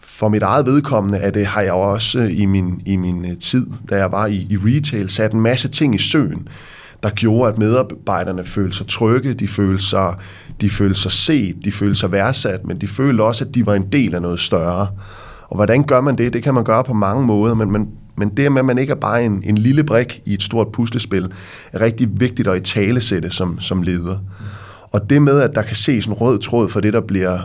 for 0.00 0.28
mit 0.28 0.42
eget 0.42 0.66
vedkommende 0.66 1.18
at 1.18 1.34
det 1.34 1.46
har 1.46 1.62
jeg 1.62 1.72
også 1.72 2.18
øh, 2.18 2.40
i 2.40 2.46
min, 2.46 2.82
i 2.86 2.96
min 2.96 3.24
øh, 3.24 3.38
tid, 3.38 3.66
da 3.90 3.96
jeg 3.96 4.12
var 4.12 4.26
i, 4.26 4.46
i 4.50 4.56
retail, 4.56 5.10
sat 5.10 5.32
en 5.32 5.40
masse 5.40 5.68
ting 5.68 5.94
i 5.94 5.98
søen, 5.98 6.48
der 7.02 7.10
gjorde, 7.10 7.52
at 7.52 7.58
medarbejderne 7.58 8.44
følte 8.44 8.76
sig 8.76 8.86
trygge, 8.86 9.34
de 9.34 9.48
følte 9.48 9.84
sig, 9.84 10.14
de 10.60 10.70
følte 10.70 11.00
sig 11.00 11.12
set, 11.12 11.56
de 11.64 11.72
følte 11.72 11.94
sig 11.94 12.12
værdsat, 12.12 12.64
men 12.64 12.80
de 12.80 12.86
følte 12.86 13.22
også, 13.22 13.44
at 13.44 13.54
de 13.54 13.66
var 13.66 13.74
en 13.74 13.92
del 13.92 14.14
af 14.14 14.22
noget 14.22 14.40
større. 14.40 14.88
Og 15.48 15.56
hvordan 15.56 15.82
gør 15.82 16.00
man 16.00 16.18
det? 16.18 16.32
Det 16.32 16.42
kan 16.42 16.54
man 16.54 16.64
gøre 16.64 16.84
på 16.84 16.94
mange 16.94 17.26
måder, 17.26 17.54
men, 17.54 17.70
men, 17.70 17.88
men 18.16 18.28
det 18.28 18.52
med, 18.52 18.58
at 18.58 18.64
man 18.64 18.78
ikke 18.78 18.90
er 18.90 18.96
bare 18.96 19.24
en, 19.24 19.42
en 19.46 19.58
lille 19.58 19.84
brik 19.84 20.20
i 20.26 20.34
et 20.34 20.42
stort 20.42 20.72
puslespil, 20.72 21.32
er 21.72 21.80
rigtig 21.80 22.08
vigtigt 22.20 22.48
at 22.48 22.56
i 22.56 22.60
tale 22.60 23.00
sætte 23.00 23.30
som, 23.30 23.60
som 23.60 23.82
leder. 23.82 24.18
Og 24.90 25.10
det 25.10 25.22
med, 25.22 25.40
at 25.40 25.54
der 25.54 25.62
kan 25.62 25.76
ses 25.76 26.06
en 26.06 26.12
rød 26.12 26.38
tråd 26.38 26.68
for 26.68 26.80
det, 26.80 26.92
der 26.92 27.00
bliver 27.00 27.38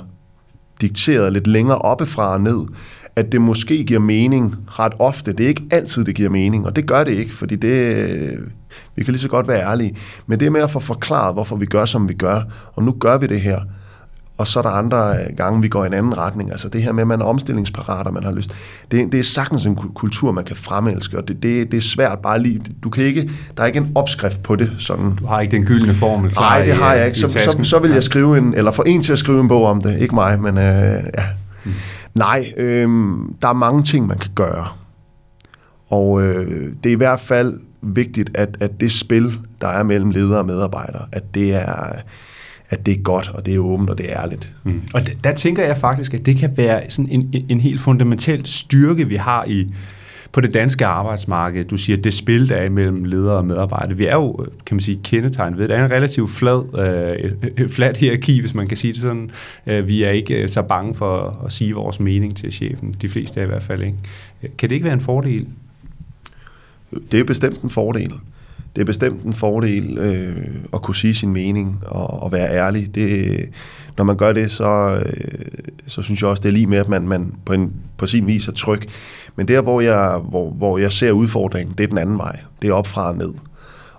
dikteret 0.82 1.34
lidt 1.34 1.48
længere 1.48 1.78
oppefra 1.78 2.34
og 2.34 2.42
ned, 2.42 2.66
at 3.16 3.32
det 3.32 3.42
måske 3.42 3.84
giver 3.84 4.00
mening 4.00 4.56
ret 4.68 4.94
ofte. 5.00 5.34
Det 5.34 5.44
er 5.44 5.48
ikke 5.48 5.64
altid, 5.72 6.06
det 6.06 6.16
giver 6.16 6.30
mening, 6.30 6.66
og 6.66 6.76
det 6.76 6.86
gør 6.86 7.04
det 7.04 7.12
ikke, 7.12 7.34
fordi 7.34 7.56
det, 7.56 7.96
øh, 7.96 8.38
vi 8.96 9.04
kan 9.04 9.12
lige 9.12 9.22
så 9.22 9.30
godt 9.30 9.48
være 9.48 9.72
ærlige. 9.72 9.98
Men 10.28 10.40
det 10.40 10.46
er 10.46 10.50
med 10.50 10.62
at 10.62 10.72
få 10.72 10.80
forklaret, 10.80 11.36
hvorfor 11.36 11.56
vi 11.56 11.66
gør, 11.66 11.86
som 11.86 12.10
vi 12.10 12.14
gør, 12.14 12.42
og 12.74 12.84
nu 12.84 12.92
gør 13.00 13.18
vi 13.18 13.28
det 13.28 13.42
her. 13.42 13.62
Og 14.38 14.48
så 14.48 14.60
er 14.60 14.64
der 14.64 14.70
andre 14.70 15.16
gange, 15.38 15.62
vi 15.62 15.68
går 15.68 15.84
i 15.84 15.88
en 15.88 15.94
anden 15.94 16.18
retning. 16.18 16.52
Altså 16.52 16.70
det 16.70 16.84
her 16.84 16.92
med, 16.92 17.02
at 17.02 17.08
man 17.08 17.22
er 17.22 17.26
omstillingsparat, 17.26 18.08
og 18.08 18.14
man 18.14 18.24
har 18.24 18.32
lyst. 18.32 18.52
Det, 18.92 19.12
det 19.12 19.20
er 19.20 19.24
sagtens 19.24 19.66
en 19.66 19.76
kultur, 19.76 20.32
man 20.32 20.44
kan 20.44 20.56
fremelske, 20.56 21.18
og 21.18 21.28
det, 21.28 21.44
det, 21.44 21.72
det 21.72 21.78
er 21.78 21.82
svært 21.82 22.20
bare 22.20 22.40
lige. 22.40 22.62
Du 22.84 22.90
kan 22.90 23.04
ikke, 23.04 23.32
der 23.58 23.64
er 23.64 23.68
ikke 23.68 23.80
en 23.80 23.92
opskrift 23.96 24.44
på 24.44 24.56
det. 24.56 24.72
Sådan. 24.78 25.16
Du 25.16 25.26
har 25.26 25.42
ikke 25.42 25.52
den 25.52 25.66
gyldne 25.66 25.94
formel 25.94 26.32
klar 26.32 26.50
Nej, 26.50 26.66
det 26.66 26.74
har 26.74 26.94
jeg 26.94 27.06
ikke. 27.06 27.20
Så, 27.20 27.30
så, 27.30 27.60
så 27.64 27.80
vil 27.80 27.92
jeg 27.92 28.04
skrive 28.04 28.38
en, 28.38 28.54
eller 28.54 28.72
få 28.72 28.84
en 28.86 29.02
til 29.02 29.12
at 29.12 29.20
skrive 29.20 29.42
en 29.42 29.48
bog 29.48 29.66
om 29.66 29.82
det. 29.82 30.00
Ikke 30.00 30.16
mig, 30.16 30.42
men 30.42 30.58
øh, 30.58 30.64
ja. 30.64 31.24
Mm. 31.66 31.72
Nej, 32.16 32.54
øh, 32.58 32.90
der 33.42 33.48
er 33.48 33.54
mange 33.54 33.84
ting, 33.84 34.08
man 34.08 34.18
kan 34.18 34.32
gøre. 34.36 34.68
Og 35.90 36.24
øh, 36.24 36.74
det 36.84 36.90
er 36.90 36.94
i 36.94 36.98
hvert 36.98 37.20
fald 37.20 37.60
vigtigt, 37.82 38.30
at, 38.34 38.58
at 38.60 38.80
det 38.80 38.92
spil, 38.92 39.40
der 39.62 39.68
er 39.68 39.84
mellem 39.84 40.10
ledere 40.10 40.40
og 40.40 40.46
medarbejdere, 40.46 41.06
at 41.12 41.24
det 41.36 41.56
er 41.56 41.94
at 42.70 42.86
det 42.86 42.98
er 42.98 43.02
godt, 43.02 43.30
og 43.34 43.46
det 43.46 43.56
er 43.56 43.60
åbent, 43.60 43.90
og 43.90 43.98
det 43.98 44.12
er 44.12 44.22
ærligt. 44.22 44.56
Mm. 44.64 44.82
Og 44.94 45.08
der, 45.08 45.14
der 45.24 45.34
tænker 45.34 45.64
jeg 45.64 45.78
faktisk, 45.78 46.14
at 46.14 46.26
det 46.26 46.38
kan 46.38 46.58
være 46.58 46.90
sådan 46.90 47.12
en, 47.12 47.46
en 47.50 47.60
helt 47.60 47.80
fundamental 47.80 48.46
styrke, 48.46 49.08
vi 49.08 49.16
har 49.16 49.46
i 49.46 49.68
på 50.32 50.42
det 50.42 50.54
danske 50.54 50.86
arbejdsmarked. 50.86 51.66
Du 51.66 51.78
siger, 51.78 51.98
det 51.98 52.14
spil, 52.14 52.50
der 52.50 52.56
er 52.56 52.66
imellem 52.66 53.04
ledere 53.04 53.36
og 53.36 53.46
medarbejdere. 53.46 53.98
Vi 53.98 54.06
er 54.06 54.16
jo, 54.16 54.46
kan 54.66 54.76
man 54.76 54.82
sige, 54.82 55.00
kendetegnet 55.04 55.60
ved, 55.60 55.68
det 55.68 55.78
er 55.78 55.86
en 55.86 55.92
relativt 55.92 56.30
flad, 56.30 56.64
øh, 57.58 57.70
flat 57.70 57.98
hierarki, 57.98 58.40
hvis 58.40 58.54
man 58.54 58.68
kan 58.68 58.78
sige 58.78 58.94
det 58.94 59.02
sådan. 59.02 59.32
Øh, 59.68 59.88
vi 59.88 60.04
er 60.04 60.10
ikke 60.10 60.42
øh, 60.42 60.50
så 60.50 60.62
bange 60.62 60.94
for 60.94 61.42
at 61.46 61.52
sige 61.52 61.74
vores 61.74 62.00
mening 62.00 62.36
til 62.36 62.52
chefen. 62.52 62.96
De 63.02 63.10
fleste 63.10 63.40
er 63.40 63.44
i 63.44 63.48
hvert 63.48 63.64
fald 63.64 63.86
ikke. 63.86 63.98
Kan 64.58 64.70
det 64.70 64.76
ikke 64.76 64.86
være 64.86 64.94
en 64.94 65.02
fordel? 65.02 65.48
Det 67.12 67.20
er 67.20 67.24
bestemt 67.24 67.62
en 67.62 67.70
fordel 67.70 68.14
det 68.78 68.84
er 68.84 68.86
bestemt 68.86 69.24
en 69.24 69.34
fordel 69.34 69.98
øh, 69.98 70.48
at 70.74 70.82
kunne 70.82 70.96
sige 70.96 71.14
sin 71.14 71.34
mening 71.34 71.84
og, 71.86 72.24
og 72.24 72.32
være 72.32 72.50
ærlig. 72.50 72.96
Det, 72.96 73.40
når 73.98 74.04
man 74.04 74.18
gør 74.18 74.34
det, 74.34 74.52
så, 74.52 75.02
øh, 75.06 75.46
så 75.88 76.02
synes 76.02 76.22
jeg 76.22 76.30
også, 76.30 76.42
det 76.42 76.50
er 76.50 76.54
lige 76.54 76.68
med, 76.68 76.78
at 76.78 76.90
man, 76.90 77.08
man 77.08 77.34
på, 77.46 77.54
en, 77.54 77.74
på 77.98 78.08
sin 78.08 78.28
vis 78.28 78.48
er 78.48 78.52
tryg. 78.52 78.82
Men 79.36 79.48
der, 79.48 79.62
hvor 79.62 79.82
jeg, 79.82 80.20
hvor, 80.30 80.50
hvor 80.50 80.78
jeg 80.78 80.92
ser 80.92 81.12
udfordringen, 81.12 81.76
det 81.78 81.84
er 81.84 81.88
den 81.88 81.98
anden 81.98 82.18
vej. 82.18 82.40
Det 82.62 82.70
er 82.70 82.74
op 82.74 82.88
fra 82.88 83.10
og 83.10 83.18
ned. 83.18 83.34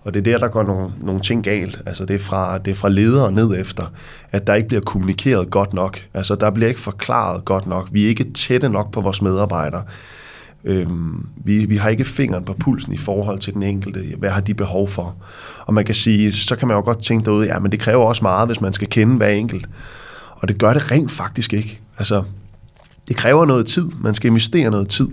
Og 0.02 0.14
det 0.14 0.20
er 0.20 0.32
der, 0.32 0.38
der 0.38 0.48
går 0.48 0.62
nogle, 0.62 0.92
nogle 1.00 1.20
ting 1.20 1.44
galt. 1.44 1.80
Altså 1.86 2.04
det 2.04 2.14
er, 2.14 2.18
fra, 2.18 2.58
det 2.58 2.70
er 2.70 2.74
fra 2.74 2.88
ledere 2.88 3.32
ned 3.32 3.60
efter, 3.60 3.92
at 4.32 4.46
der 4.46 4.54
ikke 4.54 4.68
bliver 4.68 4.82
kommunikeret 4.82 5.50
godt 5.50 5.74
nok. 5.74 6.04
Altså 6.14 6.34
der 6.34 6.50
bliver 6.50 6.68
ikke 6.68 6.80
forklaret 6.80 7.44
godt 7.44 7.66
nok. 7.66 7.88
Vi 7.92 8.04
er 8.04 8.08
ikke 8.08 8.32
tætte 8.32 8.68
nok 8.68 8.92
på 8.92 9.00
vores 9.00 9.22
medarbejdere. 9.22 9.82
Øhm, 10.64 11.26
vi, 11.36 11.64
vi 11.64 11.76
har 11.76 11.88
ikke 11.88 12.04
fingeren 12.04 12.44
på 12.44 12.52
pulsen 12.52 12.92
i 12.92 12.96
forhold 12.96 13.38
til 13.38 13.54
den 13.54 13.62
enkelte. 13.62 14.00
Hvad 14.18 14.30
har 14.30 14.40
de 14.40 14.54
behov 14.54 14.88
for? 14.88 15.16
Og 15.66 15.74
man 15.74 15.84
kan 15.84 15.94
sige, 15.94 16.32
så 16.32 16.56
kan 16.56 16.68
man 16.68 16.76
jo 16.76 16.80
godt 16.80 17.02
tænke 17.02 17.24
derude, 17.24 17.46
ja, 17.46 17.58
men 17.58 17.72
det 17.72 17.80
kræver 17.80 18.04
også 18.04 18.22
meget, 18.22 18.48
hvis 18.48 18.60
man 18.60 18.72
skal 18.72 18.88
kende 18.88 19.16
hver 19.16 19.28
enkelt. 19.28 19.66
Og 20.30 20.48
det 20.48 20.58
gør 20.58 20.72
det 20.72 20.90
rent 20.90 21.12
faktisk 21.12 21.52
ikke. 21.52 21.80
Altså, 21.98 22.22
det 23.08 23.16
kræver 23.16 23.44
noget 23.44 23.66
tid. 23.66 23.88
Man 24.00 24.14
skal 24.14 24.28
investere 24.28 24.70
noget 24.70 24.88
tid. 24.88 25.08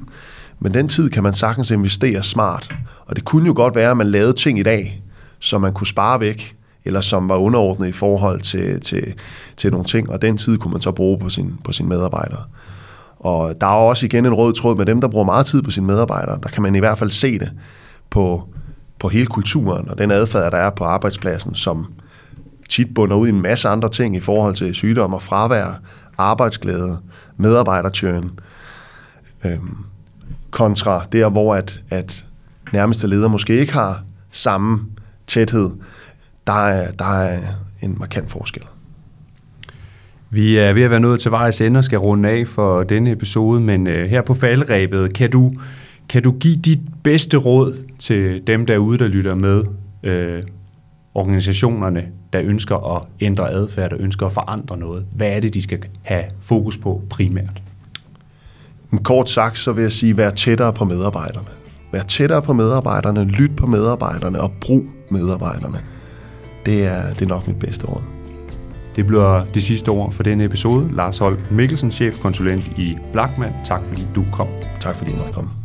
Men 0.60 0.74
den 0.74 0.88
tid 0.88 1.10
kan 1.10 1.24
man 1.24 1.34
sagtens 1.34 1.72
investere 1.72 2.24
smart. 2.24 2.76
Og 3.06 3.16
det 3.16 3.26
kunne 3.26 3.48
jo 3.48 3.54
godt 3.56 3.76
være, 3.76 3.92
at 3.92 3.98
man 3.98 4.08
lavede 4.08 4.34
ting 4.34 4.60
i 4.60 4.64
dag, 4.64 5.04
som 5.40 5.62
man 5.62 5.74
kunne 5.74 5.88
spare 5.88 6.20
væk, 6.20 6.56
eller 6.86 7.02
som 7.02 7.30
var 7.30 7.36
underordnet 7.36 7.88
i 7.88 7.92
forhold 7.92 8.42
til, 8.42 8.80
til, 8.80 9.14
til 9.58 9.72
nogle 9.72 9.86
ting, 9.86 10.10
og 10.10 10.22
den 10.22 10.38
tid 10.38 10.58
kunne 10.58 10.72
man 10.72 10.82
så 10.82 10.92
bruge 10.92 11.20
på, 11.20 11.30
sin, 11.30 11.54
på 11.64 11.72
sine 11.72 11.90
medarbejdere. 11.90 12.44
Og 13.20 13.62
der 13.62 13.68
er 13.68 13.72
også 13.72 14.06
igen 14.06 14.26
en 14.26 14.34
rød 14.34 14.54
tråd 14.54 14.76
med 14.76 14.86
dem, 14.86 15.02
der 15.02 15.08
bruger 15.08 15.26
meget 15.26 15.46
tid 15.46 15.62
på 15.62 15.72
sine 15.72 15.88
medarbejdere. 15.88 16.40
Der 16.44 16.50
kan 16.50 16.64
man 16.64 16.76
i 16.76 16.80
hvert 16.80 16.98
fald 16.98 17.12
se 17.12 17.40
det 17.40 17.52
på, 18.10 18.48
på 19.00 19.08
hele 19.08 19.26
kulturen 19.26 19.90
og 19.90 19.98
den 19.98 20.12
adfærd, 20.12 20.52
der 20.52 20.58
er 20.58 20.70
på 20.70 20.84
arbejdspladsen, 20.84 21.56
som 21.56 21.94
tit 22.70 22.94
bunder 22.94 23.16
ud 23.16 23.28
i 23.28 23.30
en 23.30 23.42
masse 23.42 23.70
andre 23.70 23.90
ting 23.90 24.16
i 24.16 24.20
forhold 24.20 24.56
til 24.56 24.76
sygdom 24.76 25.14
og 25.14 25.24
fravær, 25.24 25.80
arbejdsglæde, 26.18 26.98
medarbejdertjøren, 27.38 28.40
øhm, 29.46 29.78
kontra 30.52 31.06
der, 31.12 31.30
hvor 31.30 31.56
at, 31.56 31.80
at 31.90 32.26
nærmeste 32.74 33.08
leder 33.08 33.28
måske 33.28 33.60
ikke 33.60 33.74
har 33.74 34.04
samme 34.32 34.86
tæthed. 35.28 35.70
Der 36.48 36.68
er, 36.68 36.92
der 36.92 37.06
er 37.06 37.42
en 37.82 37.96
markant 38.00 38.32
forskel. 38.32 38.64
Vi 40.30 40.58
er 40.58 40.74
ved 40.74 40.84
at 40.84 40.90
være 40.90 41.00
nået 41.00 41.20
til 41.20 41.32
vejs 41.32 41.62
ende 41.62 41.78
og 41.78 41.84
skal 41.84 41.98
runde 41.98 42.30
af 42.30 42.48
for 42.48 42.84
denne 42.84 43.12
episode, 43.12 43.60
men 43.60 43.88
øh, 43.88 44.10
her 44.10 44.22
på 44.22 44.34
faldrebet, 44.34 45.14
kan 45.14 45.32
du, 45.32 45.52
kan 46.10 46.24
du 46.24 46.32
give 46.32 46.56
dit 46.56 46.80
bedste 47.04 47.38
råd 47.38 47.84
til 48.00 48.42
dem 48.48 48.66
derude, 48.66 48.98
der 48.98 49.08
lytter 49.08 49.36
med, 49.36 49.64
øh, 50.04 50.44
organisationerne, 51.16 52.04
der 52.34 52.42
ønsker 52.44 52.96
at 52.96 53.02
ændre 53.22 53.52
adfærd, 53.52 53.90
der 53.90 53.98
ønsker 54.00 54.26
at 54.26 54.32
forandre 54.32 54.80
noget? 54.80 55.06
Hvad 55.16 55.28
er 55.28 55.40
det, 55.40 55.54
de 55.54 55.62
skal 55.62 55.80
have 56.04 56.24
fokus 56.42 56.78
på 56.78 57.02
primært? 57.10 57.62
Kort 59.04 59.30
sagt, 59.30 59.58
så 59.58 59.74
vil 59.74 59.82
jeg 59.82 59.92
sige, 59.92 60.18
vær 60.18 60.30
tættere 60.30 60.74
på 60.74 60.86
medarbejderne. 60.86 61.48
Vær 61.92 62.02
tættere 62.02 62.42
på 62.42 62.54
medarbejderne, 62.54 63.26
lyt 63.26 63.56
på 63.58 63.68
medarbejderne 63.68 64.42
og 64.42 64.52
brug 64.62 64.84
medarbejderne. 65.12 65.82
Det 66.66 66.86
er, 66.86 67.14
det 67.14 67.22
er 67.22 67.28
nok 67.28 67.48
mit 67.48 67.60
bedste 67.60 67.86
råd. 67.86 68.15
Det 68.96 69.08
bliver 69.08 69.46
det 69.54 69.64
sidste 69.64 69.90
ord 69.90 70.12
for 70.12 70.24
denne 70.24 70.44
episode. 70.44 70.96
Lars 70.96 71.18
Holm 71.18 71.38
Mikkelsen, 71.52 71.92
chefkonsulent 71.92 72.66
i 72.78 72.98
Blackman. 73.12 73.54
Tak 73.66 73.82
fordi 73.86 74.04
du 74.16 74.26
kom. 74.32 74.48
Tak 74.80 74.96
fordi 74.96 75.12
du 75.12 75.18
måtte 75.18 75.34
komme. 75.34 75.65